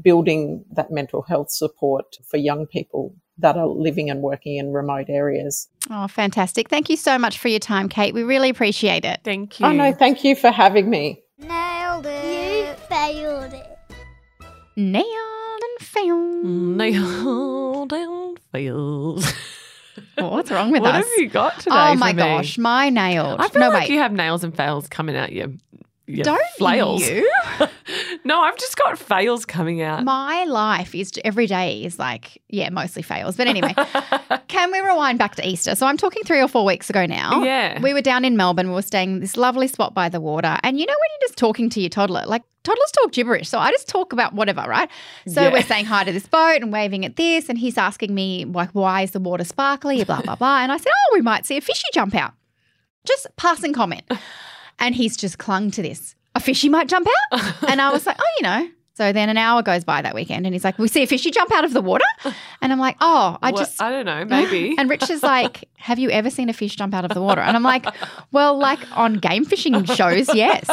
building 0.00 0.64
that 0.70 0.92
mental 0.92 1.22
health 1.22 1.50
support 1.50 2.18
for 2.24 2.36
young 2.36 2.68
people 2.68 3.16
that 3.38 3.56
are 3.56 3.66
living 3.66 4.10
and 4.10 4.22
working 4.22 4.58
in 4.58 4.72
remote 4.72 5.06
areas. 5.08 5.66
Oh, 5.90 6.06
fantastic. 6.06 6.68
Thank 6.68 6.88
you 6.88 6.96
so 6.96 7.18
much 7.18 7.36
for 7.38 7.48
your 7.48 7.58
time, 7.58 7.88
Kate. 7.88 8.14
We 8.14 8.22
really 8.22 8.48
appreciate 8.48 9.04
it. 9.04 9.22
Thank 9.24 9.58
you. 9.58 9.66
Oh, 9.66 9.72
no, 9.72 9.92
thank 9.92 10.22
you 10.22 10.36
for 10.36 10.52
having 10.52 10.88
me. 10.88 11.20
Nailed 11.36 12.06
it. 12.06 12.68
You 12.68 12.86
failed 12.86 13.52
it. 13.52 13.78
Nailed 14.76 15.04
and 15.04 15.84
failed. 15.84 16.44
Nailed 16.44 17.92
and 17.92 18.38
failed. 18.52 19.24
What's 20.30 20.50
wrong 20.50 20.70
with 20.70 20.82
what 20.82 20.94
us? 20.94 21.04
have 21.04 21.18
you 21.18 21.28
got 21.28 21.58
today? 21.58 21.70
oh 21.74 21.94
my 21.94 22.12
me? 22.12 22.18
gosh, 22.22 22.58
my 22.58 22.90
nails. 22.90 23.36
I 23.40 23.48
feel 23.48 23.60
no, 23.60 23.68
like 23.70 23.88
wait. 23.88 23.90
you 23.90 23.98
have 23.98 24.12
nails 24.12 24.44
and 24.44 24.54
fails 24.54 24.88
coming 24.88 25.16
out 25.16 25.32
your, 25.32 25.48
your 26.14 26.24
Don't 26.24 26.40
flails. 26.58 27.08
you? 27.08 27.30
no, 28.24 28.40
I've 28.40 28.56
just 28.58 28.76
got 28.76 28.98
fails 28.98 29.44
coming 29.44 29.82
out. 29.82 30.04
My 30.04 30.44
life 30.44 30.94
is 30.94 31.12
every 31.24 31.46
day 31.46 31.82
is 31.84 31.98
like, 31.98 32.40
yeah, 32.48 32.68
mostly 32.70 33.02
fails. 33.02 33.36
But 33.36 33.46
anyway, 33.46 33.74
can 34.48 34.70
we 34.72 34.80
rewind 34.80 35.18
back 35.18 35.36
to 35.36 35.46
Easter? 35.46 35.74
So 35.74 35.86
I'm 35.86 35.96
talking 35.96 36.22
three 36.24 36.40
or 36.40 36.48
four 36.48 36.64
weeks 36.64 36.90
ago 36.90 37.06
now. 37.06 37.42
Yeah. 37.42 37.80
We 37.80 37.94
were 37.94 38.02
down 38.02 38.24
in 38.24 38.36
Melbourne. 38.36 38.68
We 38.68 38.74
were 38.74 38.82
staying 38.82 39.10
in 39.12 39.20
this 39.20 39.36
lovely 39.36 39.68
spot 39.68 39.94
by 39.94 40.08
the 40.08 40.20
water. 40.20 40.56
And 40.62 40.78
you 40.78 40.86
know 40.86 40.92
when 40.92 41.08
you're 41.20 41.28
just 41.28 41.38
talking 41.38 41.70
to 41.70 41.80
your 41.80 41.90
toddler, 41.90 42.24
like 42.26 42.42
toddlers 42.64 42.90
talk 42.92 43.12
gibberish. 43.12 43.48
So 43.48 43.58
I 43.58 43.70
just 43.70 43.88
talk 43.88 44.12
about 44.12 44.34
whatever, 44.34 44.62
right? 44.68 44.90
So 45.26 45.40
Yeah. 45.42 45.52
we're 45.52 45.62
saying 45.62 45.86
hi 45.86 46.04
to 46.04 46.12
this 46.12 46.26
boat 46.26 46.62
and 46.62 46.72
waving 46.72 47.04
at 47.04 47.16
this. 47.16 47.48
And 47.48 47.58
he's 47.58 47.78
asking 47.78 48.14
me, 48.14 48.44
like, 48.44 48.70
why 48.70 49.02
is 49.02 49.12
the 49.12 49.20
water 49.20 49.44
sparkly? 49.44 50.04
Blah, 50.04 50.22
blah, 50.22 50.36
blah. 50.36 50.58
And 50.62 50.70
I 50.72 50.76
said, 50.76 50.90
oh, 50.92 51.14
we 51.14 51.20
might 51.22 51.46
see 51.46 51.56
a 51.56 51.60
fishy 51.60 51.86
jump 51.92 52.14
out. 52.14 52.32
Just 53.06 53.26
passing 53.36 53.72
comment. 53.72 54.02
And 54.80 54.94
he's 54.94 55.16
just 55.16 55.38
clung 55.38 55.70
to 55.72 55.82
this. 55.82 56.14
A 56.34 56.40
fishy 56.40 56.68
might 56.68 56.88
jump 56.88 57.06
out. 57.32 57.54
And 57.68 57.80
I 57.80 57.92
was 57.92 58.06
like, 58.06 58.16
oh, 58.18 58.24
you 58.38 58.42
know. 58.44 58.68
So 58.94 59.12
then 59.12 59.30
an 59.30 59.38
hour 59.38 59.62
goes 59.62 59.82
by 59.82 60.02
that 60.02 60.14
weekend 60.14 60.44
and 60.44 60.54
he's 60.54 60.62
like, 60.62 60.78
we 60.78 60.86
see 60.86 61.02
a 61.02 61.06
fishy 61.06 61.30
jump 61.30 61.50
out 61.52 61.64
of 61.64 61.72
the 61.72 61.80
water. 61.80 62.04
And 62.60 62.70
I'm 62.70 62.78
like, 62.78 62.96
oh, 63.00 63.38
I 63.40 63.50
What- 63.50 63.58
just. 63.60 63.80
I 63.80 63.90
don't 63.90 64.04
know, 64.04 64.24
maybe. 64.26 64.74
and 64.78 64.90
Rich 64.90 65.08
is 65.08 65.22
like, 65.22 65.68
have 65.78 65.98
you 65.98 66.10
ever 66.10 66.28
seen 66.28 66.50
a 66.50 66.52
fish 66.52 66.76
jump 66.76 66.92
out 66.92 67.06
of 67.06 67.12
the 67.12 67.22
water? 67.22 67.40
And 67.40 67.56
I'm 67.56 67.62
like, 67.62 67.86
well, 68.30 68.58
like 68.58 68.80
on 68.96 69.14
game 69.14 69.46
fishing 69.46 69.84
shows, 69.84 70.34
yes. 70.34 70.68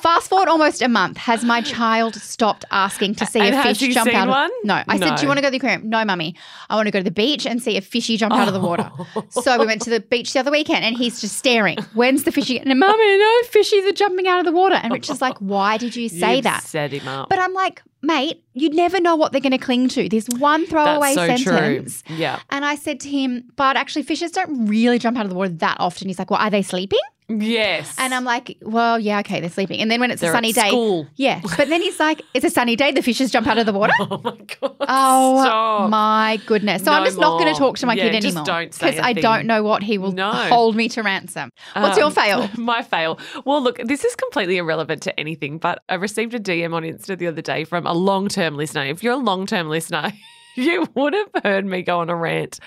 Fast 0.00 0.28
forward 0.28 0.48
almost 0.48 0.82
a 0.82 0.88
month. 0.88 1.16
Has 1.18 1.44
my 1.44 1.60
child 1.60 2.14
stopped 2.14 2.64
asking 2.70 3.16
to 3.16 3.26
see 3.26 3.40
And 3.40 3.54
a 3.54 3.62
fish 3.62 3.78
jump 3.94 4.12
out 4.14 4.28
of 4.28 4.32
one? 4.32 4.50
No. 4.64 4.82
I 4.88 4.98
said, 4.98 5.16
Do 5.16 5.22
you 5.22 5.28
want 5.28 5.38
to 5.38 5.42
go 5.42 5.48
to 5.48 5.50
the 5.50 5.56
aquarium? 5.58 5.88
No, 5.88 6.04
mummy. 6.04 6.34
I 6.68 6.76
want 6.76 6.86
to 6.86 6.90
go 6.90 7.00
to 7.00 7.04
the 7.04 7.10
beach 7.10 7.46
and 7.46 7.62
see 7.62 7.76
a 7.76 7.80
fishy 7.80 8.16
jump 8.16 8.34
out 8.34 8.48
of 8.48 8.54
the 8.54 8.60
water. 8.60 8.90
Oh. 8.98 9.24
So 9.30 9.58
we 9.58 9.66
went 9.66 9.82
to 9.82 9.90
the 9.90 10.00
beach 10.00 10.32
the 10.32 10.40
other 10.40 10.50
weekend 10.50 10.84
and 10.84 10.96
he's 10.96 11.20
just 11.20 11.36
staring. 11.36 11.78
When's 11.94 12.24
the 12.24 12.32
fishy? 12.32 12.58
And 12.58 12.68
mummy, 12.78 13.18
no, 13.18 13.40
fishies 13.50 13.88
are 13.88 13.92
jumping 13.92 14.26
out 14.26 14.40
of 14.40 14.44
the 14.44 14.52
water. 14.52 14.76
And 14.76 14.92
Rich 14.92 15.10
is 15.10 15.20
like, 15.20 15.36
why 15.38 15.76
did 15.76 15.96
you 15.96 16.08
say 16.08 16.36
You've 16.36 16.44
that? 16.44 16.62
Set 16.62 16.92
him 16.92 17.08
up. 17.08 17.28
But 17.28 17.38
I'm 17.38 17.52
like, 17.52 17.82
mate, 18.02 18.42
you'd 18.54 18.74
never 18.74 19.00
know 19.00 19.16
what 19.16 19.32
they're 19.32 19.40
going 19.40 19.52
to 19.52 19.58
cling 19.58 19.88
to. 19.90 20.08
There's 20.08 20.28
one 20.28 20.66
throwaway 20.66 21.14
so 21.14 21.26
sentence. 21.26 22.02
true. 22.02 22.16
Yeah. 22.16 22.40
And 22.50 22.64
I 22.64 22.74
said 22.74 23.00
to 23.00 23.08
him, 23.08 23.50
but 23.56 23.76
actually, 23.76 24.02
fishes 24.02 24.30
don't 24.32 24.66
really 24.66 24.98
jump 24.98 25.18
out 25.18 25.24
of 25.24 25.30
the 25.30 25.36
water 25.36 25.50
that 25.50 25.76
often. 25.80 26.08
He's 26.08 26.18
like, 26.18 26.30
well, 26.30 26.40
are 26.40 26.50
they 26.50 26.62
sleeping? 26.62 27.00
Yes. 27.38 27.94
And 27.96 28.12
I'm 28.12 28.24
like, 28.24 28.56
well, 28.62 28.98
yeah, 28.98 29.20
okay, 29.20 29.40
they're 29.40 29.50
sleeping. 29.50 29.78
And 29.80 29.88
then 29.88 30.00
when 30.00 30.10
it's 30.10 30.20
They're 30.20 30.32
a 30.32 30.34
sunny 30.34 30.52
day, 30.52 30.68
school. 30.68 31.06
yeah. 31.14 31.40
But 31.56 31.68
then 31.68 31.80
he's 31.80 32.00
like, 32.00 32.22
it's 32.34 32.44
a 32.44 32.50
sunny 32.50 32.74
day, 32.74 32.90
the 32.90 33.02
fishes 33.02 33.30
jump 33.30 33.46
out 33.46 33.56
of 33.56 33.66
the 33.66 33.72
water. 33.72 33.92
Oh 34.00 34.20
my 34.24 34.36
god. 34.60 34.76
Oh 34.80 35.42
Stop. 35.42 35.90
my 35.90 36.40
goodness! 36.46 36.82
So 36.82 36.90
I'm 36.92 37.02
No 37.02 37.06
just 37.06 37.18
not 37.18 37.38
going 37.40 37.52
to 37.54 37.58
talk 37.58 37.78
to 37.78 37.86
my 37.86 37.94
Yeah, 37.94 38.08
kid 38.10 38.24
anymore 38.24 38.44
a 38.48 38.52
I 39.00 39.12
thing. 39.14 39.22
don't 39.22 39.46
know 39.46 39.62
what 39.62 39.82
he 39.84 39.96
will 39.98 40.10
No. 40.12 40.32
hold 40.32 40.74
me 40.74 40.88
to 40.88 41.02
ransom. 41.02 41.50
What's 41.74 41.96
your 41.96 42.06
Um, 42.06 42.12
fail? 42.12 42.50
My 42.56 42.82
fail. 42.82 43.18
Well, 43.44 43.62
look, 43.62 43.78
this 43.84 44.04
is 44.04 44.16
completely 44.16 44.56
irrelevant 44.56 45.02
to 45.02 45.20
anything, 45.20 45.58
but 45.58 45.82
I 45.88 45.94
received 45.94 46.34
a 46.34 46.40
DM 46.40 46.74
on 46.74 46.82
Insta 46.82 47.16
the 47.16 47.28
other 47.28 47.42
day 47.42 47.62
from 47.64 47.86
a 47.86 47.92
long 47.92 48.28
term 48.28 48.56
listener. 48.56 48.84
If 48.86 49.02
you're 49.04 49.12
a 49.14 49.16
long 49.16 49.46
term 49.46 49.68
listener, 49.68 50.12
you 50.56 50.86
would 50.94 51.14
have 51.14 51.30
heard 51.44 51.64
me 51.64 51.82
go 51.82 52.00
on 52.00 52.10
a 52.10 52.16
rant 52.16 52.58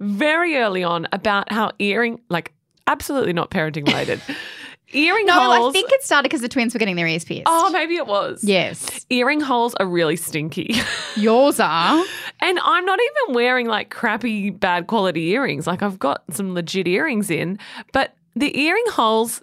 very 0.00 0.56
early 0.56 0.82
on 0.82 1.06
about 1.12 1.52
how 1.52 1.70
earring, 1.78 2.20
like, 2.28 2.52
absolutely 2.92 3.32
not 3.32 3.50
parenting 3.50 3.86
related. 3.86 4.20
earring 4.94 5.24
No, 5.26 5.32
holes. 5.32 5.70
I 5.70 5.72
think 5.72 5.90
it 5.92 6.02
started 6.02 6.24
because 6.24 6.42
the 6.42 6.48
twins 6.48 6.74
were 6.74 6.78
getting 6.78 6.96
their 6.96 7.06
ears 7.06 7.24
pierced. 7.24 7.44
Oh, 7.46 7.70
maybe 7.70 7.96
it 7.96 8.06
was. 8.06 8.44
yes, 8.44 9.06
Earring 9.10 9.40
holes 9.40 9.74
are 9.76 9.86
really 9.86 10.16
stinky. 10.16 10.74
yours 11.16 11.58
are. 11.58 12.04
And 12.40 12.58
I'm 12.62 12.84
not 12.84 12.98
even 13.00 13.34
wearing 13.34 13.66
like 13.68 13.88
crappy, 13.90 14.50
bad 14.50 14.86
quality 14.88 15.28
earrings. 15.30 15.66
Like 15.66 15.82
I've 15.82 15.98
got 15.98 16.22
some 16.30 16.52
legit 16.54 16.86
earrings 16.86 17.30
in, 17.30 17.58
but 17.92 18.14
the 18.36 18.54
earring 18.60 18.84
holes 18.88 19.42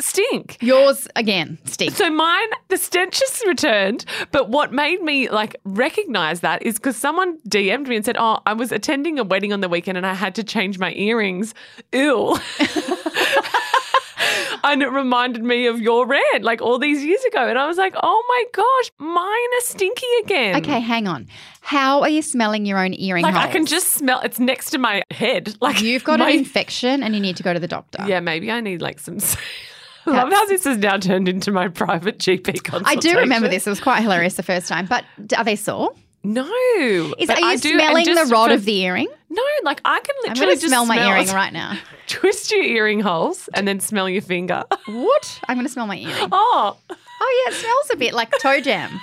stink. 0.00 0.58
Yours 0.60 1.08
again, 1.16 1.58
stink. 1.64 1.94
So 1.94 2.10
mine, 2.10 2.48
the 2.68 2.76
stench 2.76 3.20
has 3.20 3.42
returned. 3.46 4.04
But 4.30 4.48
what 4.48 4.72
made 4.72 5.02
me 5.02 5.28
like 5.28 5.56
recognize 5.64 6.40
that 6.40 6.62
is 6.62 6.76
because 6.76 6.96
someone 6.96 7.38
DM'd 7.48 7.88
me 7.88 7.96
and 7.96 8.04
said, 8.04 8.16
"Oh, 8.18 8.40
I 8.46 8.52
was 8.52 8.72
attending 8.72 9.18
a 9.18 9.24
wedding 9.24 9.52
on 9.52 9.60
the 9.60 9.68
weekend 9.68 9.98
and 9.98 10.06
I 10.06 10.14
had 10.14 10.34
to 10.36 10.44
change 10.44 10.78
my 10.78 10.92
earrings." 10.92 11.54
Ew. 11.92 12.36
And 14.64 14.82
it 14.82 14.88
reminded 14.88 15.42
me 15.44 15.66
of 15.66 15.80
your 15.80 16.06
rant 16.06 16.42
like 16.42 16.60
all 16.60 16.78
these 16.78 17.04
years 17.04 17.22
ago. 17.24 17.48
And 17.48 17.58
I 17.58 17.66
was 17.66 17.76
like, 17.76 17.94
oh 18.02 18.24
my 18.28 18.44
gosh, 18.52 18.90
mine 18.98 19.24
are 19.24 19.60
stinky 19.62 20.06
again. 20.24 20.56
Okay, 20.56 20.80
hang 20.80 21.06
on. 21.06 21.26
How 21.60 22.02
are 22.02 22.08
you 22.08 22.22
smelling 22.22 22.66
your 22.66 22.78
own 22.78 22.94
earring 22.94 23.22
Like 23.22 23.34
I 23.34 23.48
can 23.48 23.66
just 23.66 23.94
smell 23.94 24.20
it's 24.20 24.38
next 24.38 24.70
to 24.70 24.78
my 24.78 25.02
head. 25.10 25.56
Like 25.60 25.80
You've 25.82 26.04
got 26.04 26.18
my, 26.18 26.30
an 26.30 26.38
infection 26.38 27.02
and 27.02 27.14
you 27.14 27.20
need 27.20 27.36
to 27.36 27.42
go 27.42 27.52
to 27.52 27.60
the 27.60 27.68
doctor. 27.68 28.04
Yeah, 28.06 28.20
maybe 28.20 28.50
I 28.50 28.60
need 28.60 28.80
like 28.80 28.98
some 28.98 29.18
I 30.14 30.22
love 30.24 30.32
how 30.32 30.46
this 30.46 30.64
has 30.64 30.78
now 30.78 30.96
turned 30.98 31.28
into 31.28 31.50
my 31.50 31.68
private 31.68 32.18
GP 32.18 32.64
consultation. 32.64 32.84
I 32.86 32.94
do 32.96 33.18
remember 33.18 33.48
this. 33.48 33.66
It 33.66 33.70
was 33.70 33.80
quite 33.80 34.00
hilarious 34.02 34.34
the 34.34 34.42
first 34.42 34.68
time. 34.68 34.86
But 34.86 35.04
are 35.36 35.44
they 35.44 35.56
sore? 35.56 35.92
No. 36.24 36.42
Is, 37.18 37.30
are 37.30 37.38
you 37.38 37.46
I 37.46 37.56
do, 37.56 37.74
smelling 37.78 38.04
the 38.04 38.28
rod 38.30 38.48
for- 38.48 38.54
of 38.54 38.64
the 38.64 38.76
earring? 38.80 39.08
No, 39.30 39.42
like 39.62 39.80
I 39.84 40.00
can 40.00 40.14
I'm 40.24 40.30
literally 40.34 40.54
just 40.54 40.66
smell 40.68 40.84
my 40.86 40.96
smell 40.96 41.10
earring 41.10 41.28
right 41.32 41.52
now. 41.52 41.78
Twist 42.08 42.50
your 42.50 42.62
earring 42.62 43.00
holes 43.00 43.48
and 43.54 43.68
then 43.68 43.78
smell 43.78 44.08
your 44.08 44.22
finger. 44.22 44.64
What? 44.86 45.40
I'm 45.48 45.56
going 45.56 45.66
to 45.66 45.72
smell 45.72 45.86
my 45.86 45.96
earring. 45.96 46.28
Oh, 46.32 46.76
Oh, 47.20 47.44
yeah, 47.46 47.52
it 47.52 47.56
smells 47.56 47.90
a 47.92 47.96
bit 47.96 48.14
like 48.14 48.32
toe 48.40 48.60
jam. 48.60 49.00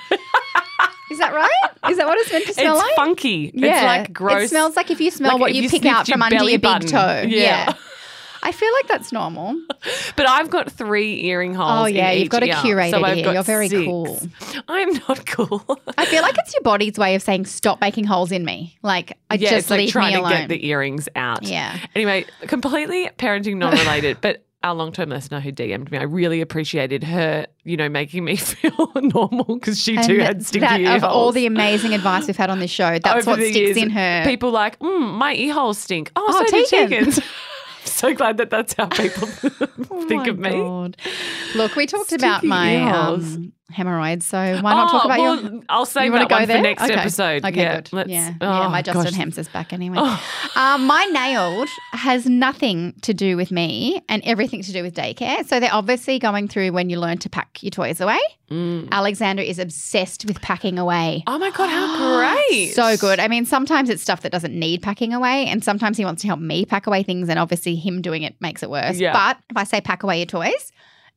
Is 1.11 1.19
that 1.19 1.33
right? 1.33 1.51
Is 1.91 1.97
that 1.97 2.07
what 2.07 2.17
it's 2.17 2.31
meant 2.31 2.45
to 2.47 2.53
smell 2.53 2.73
it's 2.75 2.81
like? 2.81 2.89
It's 2.89 2.95
funky. 2.95 3.51
Yeah. 3.53 3.67
It's 3.75 3.83
like 3.83 4.13
gross. 4.13 4.43
It 4.43 4.49
smells 4.49 4.75
like 4.75 4.89
if 4.89 4.99
you 4.99 5.11
smell 5.11 5.33
Like 5.33 5.41
what 5.41 5.53
you, 5.53 5.69
pick 5.69 5.85
out 5.85 6.07
from 6.07 6.21
under 6.21 6.43
your 6.43 6.59
big 6.59 6.87
toe. 6.87 7.23
Yeah. 7.27 7.73
I 8.45 8.51
feel 8.51 8.71
like 8.73 8.87
that's 8.87 9.11
normal. 9.11 9.59
But 10.15 10.29
I've 10.29 10.49
got 10.49 10.71
three 10.71 11.23
earring 11.25 11.53
holes. 11.55 11.71
Oh, 11.71 11.85
yeah, 11.85 12.11
you've 12.11 12.29
got 12.29 12.43
a 12.43 12.47
curated 12.47 12.91
so 12.91 13.01
got 13.01 13.33
You're 13.33 13.43
very 13.43 13.67
six. 13.69 13.85
cool. 13.85 14.19
I'm 14.67 14.93
not 15.07 15.25
cool. 15.25 15.63
I 15.97 16.05
feel 16.05 16.21
like 16.21 16.37
it's 16.37 16.53
your 16.53 16.61
body's 16.61 16.97
way 16.97 17.15
of 17.15 17.21
saying 17.21 17.45
stop 17.45 17.81
making 17.81 18.05
holes 18.05 18.31
in 18.31 18.45
me. 18.45 18.77
Like 18.81 19.17
I 19.29 19.35
yeah, 19.35 19.49
just 19.49 19.57
it's 19.65 19.69
like 19.71 19.79
leave 19.79 19.89
trying 19.89 20.13
me 20.13 20.19
alone. 20.19 20.31
to 20.31 20.37
get 20.39 20.49
the 20.49 20.65
earrings 20.67 21.09
out. 21.15 21.43
Yeah. 21.43 21.77
Anyway, 21.95 22.25
completely 22.47 23.09
parenting 23.17 23.57
non-related, 23.57 24.19
but 24.21 24.43
our 24.63 24.73
long-term 24.73 25.09
listener 25.09 25.39
who 25.39 25.51
DM'd 25.51 25.91
me, 25.91 25.97
I 25.99 26.03
really 26.03 26.41
appreciated 26.41 27.03
her, 27.03 27.45
you 27.65 27.77
know, 27.77 27.87
making 27.89 28.23
me 28.23 28.35
feel 28.35 28.91
normal 28.95 29.55
because 29.59 29.79
she 29.79 29.95
too 30.01 30.19
had 30.19 30.43
stinky 30.45 30.65
that, 30.67 30.79
ear 30.81 30.95
of 30.95 31.03
all 31.03 31.31
the 31.31 31.45
amazing 31.45 31.93
advice 31.93 32.25
we've 32.25 32.35
had 32.37 32.49
on 32.49 32.59
this 32.59 32.71
show, 32.71 32.97
that's 32.97 33.27
Over 33.27 33.31
what 33.31 33.39
sticks 33.39 33.55
years, 33.57 33.77
in 33.77 33.91
her. 33.91 34.23
People 34.25 34.49
like, 34.51 34.79
mm, 34.79 35.13
my 35.13 35.35
ear 35.35 35.53
holes 35.53 35.77
stink. 35.77 36.11
Oh, 36.15 36.25
Oh, 36.27 36.45
so 36.47 36.63
Tegan's. 36.63 37.19
So 37.95 38.13
glad 38.13 38.37
that 38.37 38.49
that's 38.49 38.73
how 38.73 38.87
people 38.87 39.27
think 40.07 40.27
Oh 40.27 40.31
of 40.31 40.39
me. 40.39 40.51
God. 40.51 40.97
Look, 41.55 41.75
we 41.75 41.85
talked 41.85 42.11
about 42.11 42.43
my 42.43 42.75
um, 42.77 43.53
hemorrhoids, 43.71 44.25
so 44.25 44.37
why 44.37 44.73
not 44.73 44.91
talk 44.91 45.03
Oh, 45.03 45.07
about 45.07 45.19
well, 45.19 45.41
your? 45.53 45.61
I'll 45.69 45.85
save 45.85 46.05
you 46.05 46.11
that 46.11 46.29
one 46.31 46.41
go 46.41 46.45
there? 46.45 46.57
for 46.57 46.63
next 46.63 46.83
Okay. 46.83 46.93
episode. 46.93 47.43
Okay, 47.45 47.61
yeah, 47.61 47.75
good. 47.75 47.93
let's- 47.93 48.09
yeah, 48.09 48.33
yeah. 48.41 48.65
oh, 48.65 48.69
My 48.69 48.81
Justin. 48.81 49.13
Hems 49.13 49.37
is 49.37 49.47
back 49.49 49.73
anyway. 49.73 49.97
Oh. 49.99 50.23
Um, 50.55 50.85
my 50.87 51.05
nailed 51.05 51.67
has 51.93 52.25
nothing 52.27 52.93
to 53.01 53.13
do 53.13 53.35
with 53.37 53.51
me 53.51 54.01
and 54.09 54.21
everything 54.25 54.61
to 54.63 54.71
do 54.71 54.83
with 54.83 54.93
daycare. 54.95 55.45
So 55.47 55.59
they're 55.59 55.73
obviously 55.73 56.19
going 56.19 56.47
through 56.47 56.71
when 56.73 56.89
you 56.89 56.99
learn 56.99 57.17
to 57.19 57.29
pack 57.29 57.61
your 57.63 57.71
toys 57.71 57.99
away. 57.99 58.19
Mm. 58.51 58.89
Alexander 58.91 59.41
is 59.41 59.57
obsessed 59.57 60.25
with 60.25 60.39
packing 60.41 60.77
away. 60.77 61.23
Oh 61.25 61.39
my 61.39 61.49
god, 61.49 61.67
how 61.67 62.37
great! 62.49 62.73
So 62.75 62.95
good. 62.97 63.19
I 63.19 63.27
mean, 63.27 63.45
sometimes 63.45 63.89
it's 63.89 64.03
stuff 64.03 64.21
that 64.21 64.31
doesn't 64.31 64.53
need 64.53 64.83
packing 64.83 65.13
away, 65.13 65.47
and 65.47 65.63
sometimes 65.63 65.97
he 65.97 66.05
wants 66.05 66.21
to 66.21 66.27
help 66.27 66.39
me 66.39 66.63
pack 66.63 66.85
away 66.85 67.01
things, 67.01 67.27
and 67.27 67.39
obviously 67.39 67.75
him 67.75 68.03
doing 68.03 68.21
it 68.21 68.35
makes 68.41 68.61
it 68.61 68.69
worse. 68.69 68.97
Yeah. 68.99 69.13
But 69.13 69.39
if 69.49 69.57
I 69.57 69.63
say 69.63 69.81
pack 69.81 70.03
away 70.03 70.17
your 70.17 70.27
toys, 70.27 70.71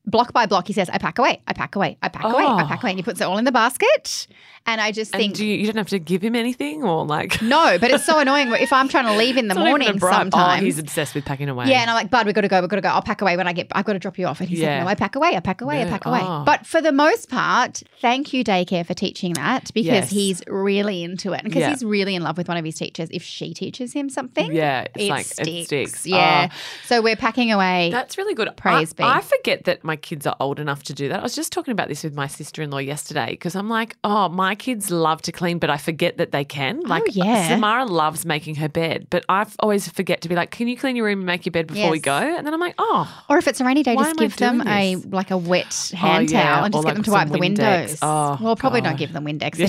block 0.09 0.33
by 0.33 0.45
block, 0.45 0.67
he 0.67 0.73
says, 0.73 0.89
I 0.89 0.97
pack 0.97 1.19
away, 1.19 1.41
I 1.47 1.53
pack 1.53 1.75
away, 1.75 1.97
I 2.01 2.09
pack 2.09 2.23
away, 2.25 2.43
I 2.43 2.63
Oh. 2.63 2.67
pack 2.67 2.83
away. 2.83 2.91
And 2.91 2.99
he 2.99 3.03
puts 3.03 3.21
it 3.21 3.23
all 3.23 3.37
in 3.37 3.45
the 3.45 3.51
basket. 3.51 4.27
And 4.65 4.81
I 4.81 4.91
just 4.91 5.13
And 5.13 5.21
think, 5.21 5.35
do 5.35 5.45
you, 5.45 5.55
you 5.55 5.65
don't 5.65 5.77
have 5.77 5.87
to 5.89 5.99
give 5.99 6.21
him 6.21 6.35
anything 6.35 6.83
or 6.83 7.05
like 7.05 7.41
no, 7.41 7.77
but 7.79 7.89
it's 7.91 8.05
so 8.05 8.19
annoying. 8.23 8.51
If 8.53 8.71
I'm 8.73 8.87
trying 8.89 9.05
to 9.05 9.13
leave 9.15 9.37
in 9.37 9.47
the 9.47 9.53
It's 9.53 9.57
not 9.57 9.67
even 9.67 9.81
a 9.81 9.85
morning 9.85 9.99
oh, 10.03 10.11
sometimes. 10.11 10.61
Oh, 10.61 10.65
he's 10.65 10.77
obsessed 10.77 11.15
with 11.15 11.25
packing 11.25 11.49
away. 11.49 11.65
yeah, 11.67 11.81
and 11.81 11.89
I'm 11.89 11.95
like, 11.95 12.09
Bud, 12.11 12.25
we've 12.25 12.35
got 12.35 12.41
to 12.41 12.47
go. 12.49 12.59
we've 12.59 12.69
got 12.69 12.75
to 12.75 12.81
go. 12.81 12.89
I'll 12.89 13.01
pack 13.01 13.21
away 13.21 13.37
when 13.37 13.47
I 13.47 13.53
get. 13.53 13.67
I've 13.71 13.85
got 13.85 13.93
to 13.93 13.99
drop 13.99 14.19
you 14.19 14.27
off. 14.27 14.41
And 14.41 14.49
he's 14.49 14.59
Yeah. 14.59 14.77
like, 14.77 14.83
No, 14.83 14.89
I 14.89 14.95
pack 14.95 15.15
away. 15.15 15.35
I 15.35 15.39
pack 15.39 15.61
away. 15.61 15.81
I 15.81 15.85
No. 15.85 15.89
pack 15.89 16.05
away. 16.05 16.19
Oh. 16.21 16.43
But 16.45 16.65
for 16.67 16.81
the 16.81 16.91
most 16.91 17.29
part, 17.29 17.81
thank 18.01 18.33
you 18.33 18.43
daycare 18.43 18.85
for 18.85 18.93
teaching 18.93 19.33
that 19.33 19.71
because 19.73 19.85
Yes. 19.85 20.09
he's 20.09 20.43
really 20.47 21.03
into 21.03 21.31
it 21.33 21.39
and 21.41 21.45
because 21.49 21.61
Yeah. 21.61 21.69
he's 21.69 21.83
really 21.83 22.13
in 22.15 22.21
love 22.23 22.37
with 22.37 22.47
one 22.49 22.57
of 22.57 22.65
his 22.65 22.75
teachers. 22.75 23.09
If 23.11 23.23
she 23.23 23.53
teaches 23.53 23.93
him 23.93 24.09
something, 24.09 24.51
Yeah, 24.53 24.81
it's 24.93 25.05
it 25.05 25.09
like 25.09 25.25
sticks. 25.25 25.47
it 25.49 25.65
sticks. 25.65 26.05
Yeah. 26.05 26.49
Oh. 26.51 26.55
So 26.85 27.01
we're 27.01 27.15
packing 27.15 27.51
away. 27.51 27.89
That's 27.91 28.17
really 28.17 28.35
good. 28.35 28.49
Praise 28.57 28.93
I, 28.93 28.95
be. 28.97 29.03
I 29.03 29.21
forget 29.21 29.63
that 29.63 29.83
my 29.83 29.95
kids 30.01 30.25
are 30.25 30.35
old 30.39 30.59
enough 30.59 30.83
to 30.83 30.93
do 30.93 31.09
that. 31.09 31.19
I 31.19 31.23
was 31.23 31.35
just 31.35 31.51
talking 31.51 31.71
about 31.71 31.87
this 31.87 32.03
with 32.03 32.15
my 32.15 32.27
sister 32.27 32.61
in 32.61 32.71
law 32.71 32.79
yesterday 32.79 33.31
because 33.31 33.55
I'm 33.55 33.69
like, 33.69 33.95
oh, 34.03 34.29
my 34.29 34.55
kids 34.55 34.89
love 34.89 35.21
to 35.23 35.31
clean, 35.31 35.59
but 35.59 35.69
I 35.69 35.77
forget 35.77 36.17
that 36.17 36.31
they 36.31 36.43
can. 36.43 36.81
Oh, 36.85 36.89
like, 36.89 37.03
Oh, 37.03 37.11
yeah. 37.11 37.47
Samara 37.49 37.85
loves 37.85 38.25
making 38.25 38.55
her 38.55 38.69
bed, 38.69 39.07
but 39.09 39.25
I 39.29 39.45
always 39.59 39.87
forget 39.87 40.21
to 40.21 40.29
be 40.29 40.35
like, 40.35 40.51
can 40.51 40.67
you 40.67 40.77
clean 40.77 40.95
your 40.95 41.05
room 41.05 41.19
and 41.19 41.25
make 41.25 41.45
your 41.45 41.51
bed 41.51 41.67
before 41.67 41.91
we 41.91 41.99
go? 41.99 42.11
And 42.13 42.45
then 42.45 42.53
I'm 42.53 42.59
like, 42.59 42.75
oh, 42.77 43.23
or 43.29 43.37
if 43.37 43.47
it's 43.47 43.61
a 43.61 43.65
rainy 43.65 43.83
day, 43.83 43.95
just 43.95 44.17
give 44.17 44.35
them 44.37 44.57
doing 44.59 44.67
a 44.67 44.95
like 45.09 45.31
a 45.31 45.37
wet 45.37 45.91
oh, 45.93 45.97
hand 45.97 46.31
yeah, 46.31 46.43
towel 46.43 46.65
and 46.65 46.73
just 46.73 46.85
like 46.85 46.93
get 46.93 46.95
them 46.95 47.03
to 47.03 47.11
wipe 47.11 47.29
the 47.29 47.39
windows. 47.39 47.99
Oh, 48.01 48.37
well, 48.41 48.55
probably 48.55 48.81
don't 48.81 48.97
give 48.97 49.13
them 49.13 49.25
Windex. 49.25 49.57
They're 49.57 49.67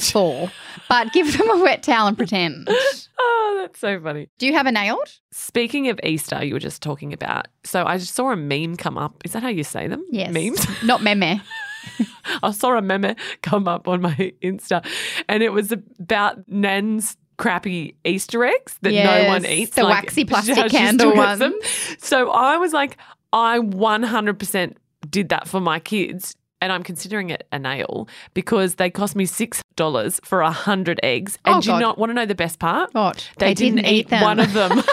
but 0.89 1.13
give 1.13 1.37
them 1.37 1.51
a 1.51 1.63
wet 1.63 1.83
towel 1.83 2.07
and 2.07 2.17
pretend. 2.17 2.69
oh, 3.19 3.59
that's 3.61 3.79
so 3.79 4.01
funny. 4.01 4.29
Do 4.39 4.47
you 4.47 4.55
have 4.55 4.67
a 4.67 4.73
nailed? 4.73 5.19
Speaking 5.33 5.89
of 5.89 6.01
Easter, 6.03 6.45
you 6.45 6.55
were 6.55 6.61
just 6.61 6.83
talking 6.83 7.13
about. 7.13 7.49
So 7.65 7.85
I 7.85 7.99
just 7.99 8.15
saw 8.15 8.31
a 8.33 8.37
meme 8.37 8.77
come 8.77 8.99
up. 8.99 9.23
Is 9.25 9.33
that 9.33 9.43
how 9.43 9.49
you 9.49 9.65
say 9.65 9.87
them? 9.87 10.05
Yes. 10.21 10.33
Memes? 10.33 10.67
Not 10.85 11.03
meme. 11.03 11.41
I 12.43 12.51
saw 12.53 12.77
a 12.77 12.83
meme 12.83 13.15
come 13.43 13.67
up 13.69 13.89
on 13.89 14.01
my 14.03 14.15
Insta 14.43 14.85
and 15.29 15.43
it 15.43 15.53
was 15.53 15.73
about 15.73 16.47
Nan's 16.49 17.17
crappy 17.39 17.97
Easter 18.05 18.45
eggs 18.45 18.77
that 18.83 18.93
no 18.93 19.29
one 19.29 19.47
eats. 19.47 19.75
the 19.75 19.85
waxy 19.85 20.25
plastic 20.27 20.71
candle 20.71 21.15
ones. 21.17 21.55
So 21.99 22.31
I 22.31 22.57
was 22.59 22.73
like, 22.73 22.97
I 23.33 23.59
100% 23.61 24.77
did 25.09 25.29
that 25.31 25.49
for 25.49 25.61
my 25.61 25.79
kids. 25.81 26.37
And 26.63 26.71
I'm 26.71 26.83
considering 26.83 27.31
it 27.31 27.47
a 27.53 27.59
nail 27.59 28.07
because 28.35 28.75
they 28.75 28.91
cost 28.91 29.17
me 29.17 29.25
six 29.25 29.63
dollars 29.77 30.21
for 30.23 30.43
a 30.43 30.51
hundred 30.51 31.01
eggs. 31.03 31.39
And 31.47 31.55
Oh, 31.57 31.61
do 31.63 31.71
you 31.71 31.75
God. 31.77 31.81
not 31.81 31.97
want 31.99 32.11
to 32.11 32.15
know 32.15 32.27
the 32.27 32.35
best 32.35 32.59
part? 32.59 32.93
What? 32.93 33.31
They, 33.39 33.55
didn't, 33.55 33.87
eat, 33.87 34.11
them. 34.11 34.23
one 34.23 34.39
of 34.39 34.53
them. 34.53 34.69
Good, 34.73 34.85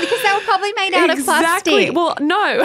because 0.00 0.22
they 0.22 0.32
were 0.32 0.40
probably 0.44 0.72
made 0.74 0.94
out 0.94 1.10
of 1.10 1.18
exactly. 1.18 1.90
plastic. 1.90 1.96
Well, 1.96 2.14
no, 2.20 2.64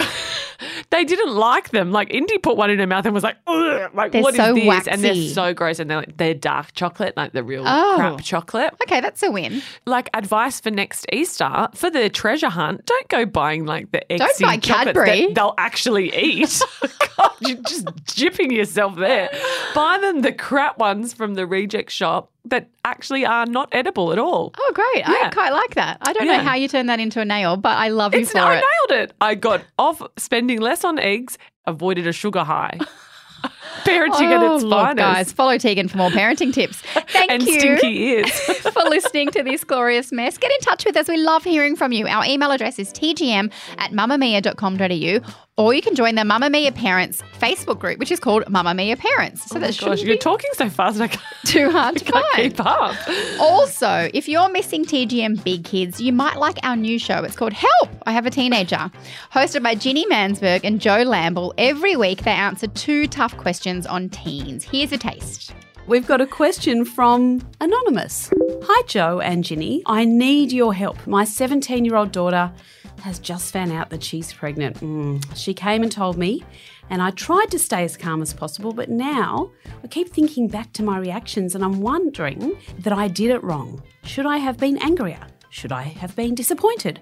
they 0.92 1.04
didn't 1.04 1.34
like 1.34 1.70
them. 1.70 1.90
Like 1.90 2.12
Indy 2.14 2.38
put 2.38 2.56
one 2.56 2.70
in 2.70 2.78
her 2.78 2.86
mouth 2.86 3.04
and 3.04 3.12
was 3.14 3.24
like, 3.24 3.36
like 3.48 4.12
They're 4.12 4.22
what 4.22 4.34
is 4.34 4.36
so 4.36 4.54
this? 4.54 4.86
And 4.86 5.02
they're 5.02 5.14
so 5.16 5.52
gross. 5.52 5.80
And 5.80 5.90
they're 5.90 5.96
like, 5.98 6.16
they're 6.18 6.34
dark 6.34 6.72
chocolate, 6.74 7.16
like 7.16 7.32
the 7.32 7.42
real 7.42 7.64
Oh. 7.66 7.94
crap 7.96 8.20
chocolate. 8.22 8.72
okay, 8.84 9.00
that's 9.00 9.22
a 9.24 9.30
win. 9.30 9.62
Like 9.86 10.08
advice 10.14 10.60
for 10.60 10.70
next 10.70 11.06
Easter 11.12 11.68
for 11.74 11.90
the 11.90 12.08
treasure 12.10 12.50
hunt: 12.50 12.86
don't 12.86 13.08
go 13.08 13.26
buying 13.26 13.64
like 13.66 13.90
the 13.90 14.02
Don't 14.16 14.38
buy 14.40 14.58
Cadbury. 14.58 15.26
that 15.26 15.34
they'll 15.34 15.54
actually 15.58 16.14
eat. 16.16 16.60
God, 17.16 17.32
you're 17.40 17.56
just 17.62 17.86
jipping 18.04 18.52
yourself 18.52 18.94
there. 18.96 19.30
Buy 19.74 19.98
them 19.98 20.22
the 20.22 20.32
crap 20.32 20.78
ones 20.78 21.12
from 21.12 21.34
the 21.34 21.46
reject 21.46 21.90
shop 21.90 22.30
that 22.44 22.68
actually 22.84 23.24
are 23.24 23.46
not 23.46 23.68
edible 23.72 24.12
at 24.12 24.18
all. 24.18 24.52
Oh, 24.58 24.72
great. 24.74 25.08
I 25.08 25.30
quite 25.32 25.52
like 25.52 25.74
that. 25.76 25.98
I 26.00 26.12
don't 26.12 26.26
Yeah. 26.26 26.38
know 26.38 26.42
how 26.42 26.54
you 26.54 26.68
turn 26.68 26.86
that 26.86 27.00
into 27.00 27.20
a 27.20 27.24
nail, 27.24 27.56
but 27.56 27.76
I 27.78 27.88
love 27.88 28.14
you 28.14 28.20
It's, 28.20 28.32
for 28.32 28.38
I 28.38 28.56
it. 28.58 28.64
nailed 28.90 29.02
it. 29.04 29.12
I 29.20 29.34
got 29.34 29.62
off 29.78 30.02
spending 30.16 30.60
less 30.60 30.84
on 30.84 30.98
eggs, 30.98 31.38
avoided 31.66 32.06
a 32.06 32.12
sugar 32.12 32.44
high. 32.44 32.78
Parenting 33.84 34.30
at 34.30 34.40
oh, 34.42 34.54
its 34.56 34.64
look, 34.64 34.78
finest. 34.78 34.96
guys, 34.98 35.32
follow 35.32 35.58
Tegan 35.58 35.88
for 35.88 35.96
more 35.96 36.10
parenting 36.10 36.52
tips. 36.52 36.76
Thank 37.08 37.30
and 37.32 37.42
you. 37.42 37.58
stinky 37.58 38.02
ears. 38.02 38.30
for 38.60 38.82
listening 38.84 39.30
to 39.32 39.42
this 39.42 39.64
glorious 39.64 40.12
mess. 40.12 40.38
Get 40.38 40.52
in 40.52 40.60
touch 40.60 40.84
with 40.84 40.96
us. 40.96 41.08
We 41.08 41.16
love 41.16 41.42
hearing 41.42 41.74
from 41.74 41.90
you. 41.90 42.06
Our 42.06 42.24
email 42.24 42.52
address 42.52 42.78
is 42.78 42.92
tgm 42.92 43.50
at 43.78 43.90
mamamia.com.au 43.90 45.32
or 45.58 45.74
you 45.74 45.82
can 45.82 45.94
join 45.94 46.14
the 46.14 46.22
Mamamia 46.22 46.74
Parents 46.74 47.22
Facebook 47.38 47.78
group, 47.78 47.98
which 47.98 48.10
is 48.10 48.18
called 48.18 48.42
Mamamia 48.44 48.98
Parents. 48.98 49.44
So 49.44 49.56
oh 49.56 49.60
my 49.60 49.66
that 49.66 49.78
gosh, 49.78 50.00
you're 50.00 50.14
be 50.14 50.18
talking 50.18 50.50
so 50.54 50.70
fast 50.70 50.98
I 51.00 51.08
can't, 51.08 51.22
too 51.46 51.70
hard 51.70 51.98
to 51.98 52.04
can't 52.04 52.24
find. 52.32 52.56
keep 52.56 52.60
up. 52.64 52.96
Also, 53.38 54.08
if 54.14 54.28
you're 54.28 54.48
missing 54.48 54.84
TGM 54.86 55.44
Big 55.44 55.64
Kids, 55.64 56.00
you 56.00 56.12
might 56.12 56.36
like 56.36 56.58
our 56.62 56.74
new 56.74 56.98
show. 56.98 57.22
It's 57.22 57.36
called 57.36 57.52
Help! 57.52 57.90
I 58.06 58.12
Have 58.12 58.24
a 58.24 58.30
Teenager. 58.30 58.90
Hosted 59.32 59.62
by 59.62 59.74
Ginni 59.74 60.04
Mansberg 60.04 60.60
and 60.64 60.80
Jo 60.80 61.04
Lamble, 61.04 61.52
every 61.58 61.96
week 61.96 62.22
they 62.22 62.30
answer 62.30 62.66
two 62.68 63.06
tough 63.06 63.36
questions 63.36 63.86
on 63.86 64.08
teens. 64.08 64.64
Here's 64.64 64.92
a 64.92 64.98
taste. 64.98 65.52
We've 65.86 66.06
got 66.06 66.20
a 66.20 66.26
question 66.26 66.84
from 66.86 67.42
Anonymous. 67.60 68.30
Hi, 68.62 68.82
Jo 68.86 69.20
and 69.20 69.44
Ginni. 69.44 69.82
I 69.84 70.04
need 70.04 70.52
your 70.52 70.72
help. 70.72 71.06
My 71.06 71.24
17 71.24 71.84
year 71.84 71.96
old 71.96 72.12
daughter 72.12 72.52
has 73.02 73.18
just 73.18 73.52
found 73.52 73.72
out 73.72 73.90
that 73.90 74.02
she's 74.02 74.32
pregnant. 74.32 74.80
Mm. 74.80 75.36
She 75.36 75.54
came 75.54 75.82
and 75.82 75.92
told 75.92 76.16
me, 76.16 76.44
and 76.90 77.02
I 77.02 77.10
tried 77.10 77.50
to 77.50 77.58
stay 77.58 77.84
as 77.84 77.96
calm 77.96 78.22
as 78.22 78.32
possible, 78.32 78.72
but 78.72 78.88
now 78.88 79.50
I 79.82 79.88
keep 79.88 80.08
thinking 80.08 80.48
back 80.48 80.72
to 80.74 80.82
my 80.82 80.98
reactions 80.98 81.54
and 81.54 81.64
I'm 81.64 81.80
wondering 81.80 82.56
that 82.78 82.92
I 82.92 83.08
did 83.08 83.30
it 83.30 83.42
wrong. 83.42 83.82
Should 84.04 84.26
I 84.26 84.38
have 84.38 84.56
been 84.56 84.78
angrier? 84.78 85.26
Should 85.50 85.72
I 85.72 85.82
have 85.82 86.16
been 86.16 86.34
disappointed? 86.34 87.00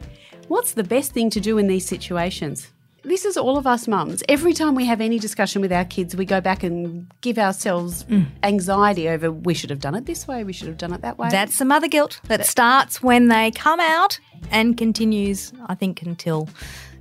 What's 0.49 0.73
the 0.73 0.85
best 0.85 1.13
thing 1.13 1.31
to 1.31 1.41
do 1.41 1.59
in 1.59 1.69
these 1.69 1.87
situations? 1.87 2.71
This 3.03 3.25
is 3.25 3.37
all 3.37 3.57
of 3.57 3.67
us 3.67 3.89
mums. 3.89 4.23
Every 4.29 4.53
time 4.53 4.75
we 4.75 4.85
have 4.85 5.01
any 5.01 5.19
discussion 5.19 5.63
with 5.63 5.73
our 5.73 5.85
kids, 5.85 6.15
we 6.15 6.25
go 6.27 6.41
back 6.41 6.63
and 6.63 7.11
give 7.23 7.39
ourselves 7.39 8.05
mm. 8.05 8.27
anxiety 8.43 9.09
over 9.09 9.33
we 9.33 9.55
should 9.55 9.71
have 9.71 9.81
done 9.81 9.95
it 9.95 10.07
this 10.07 10.29
way, 10.29 10.45
we 10.45 10.53
should 10.53 10.69
have 10.69 10.77
done 10.77 10.93
it 10.93 11.01
that 11.01 11.19
way. 11.19 11.31
That's 11.31 11.59
the 11.59 11.65
mother 11.65 11.89
guilt 11.89 12.21
that 12.25 12.45
starts 12.47 13.03
when 13.03 13.29
they 13.29 13.51
come 13.53 13.81
out 13.81 14.21
and 14.51 14.77
continues, 14.77 15.53
I 15.67 15.75
think, 15.75 16.03
until 16.03 16.49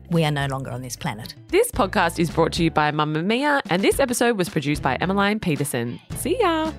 we 0.10 0.24
are 0.24 0.32
no 0.32 0.48
longer 0.48 0.72
on 0.72 0.82
this 0.82 0.96
planet. 0.96 1.36
This 1.50 1.70
podcast 1.72 2.18
is 2.18 2.30
brought 2.30 2.54
to 2.54 2.64
you 2.64 2.72
by 2.72 2.92
Mamamia, 2.92 3.62
and 3.70 3.84
this 3.84 4.00
episode 4.00 4.38
was 4.38 4.50
produced 4.50 4.82
by 4.82 4.96
Emmeline 4.96 5.40
Peterson. 5.40 6.00
See 6.16 6.40
ya. 6.40 6.72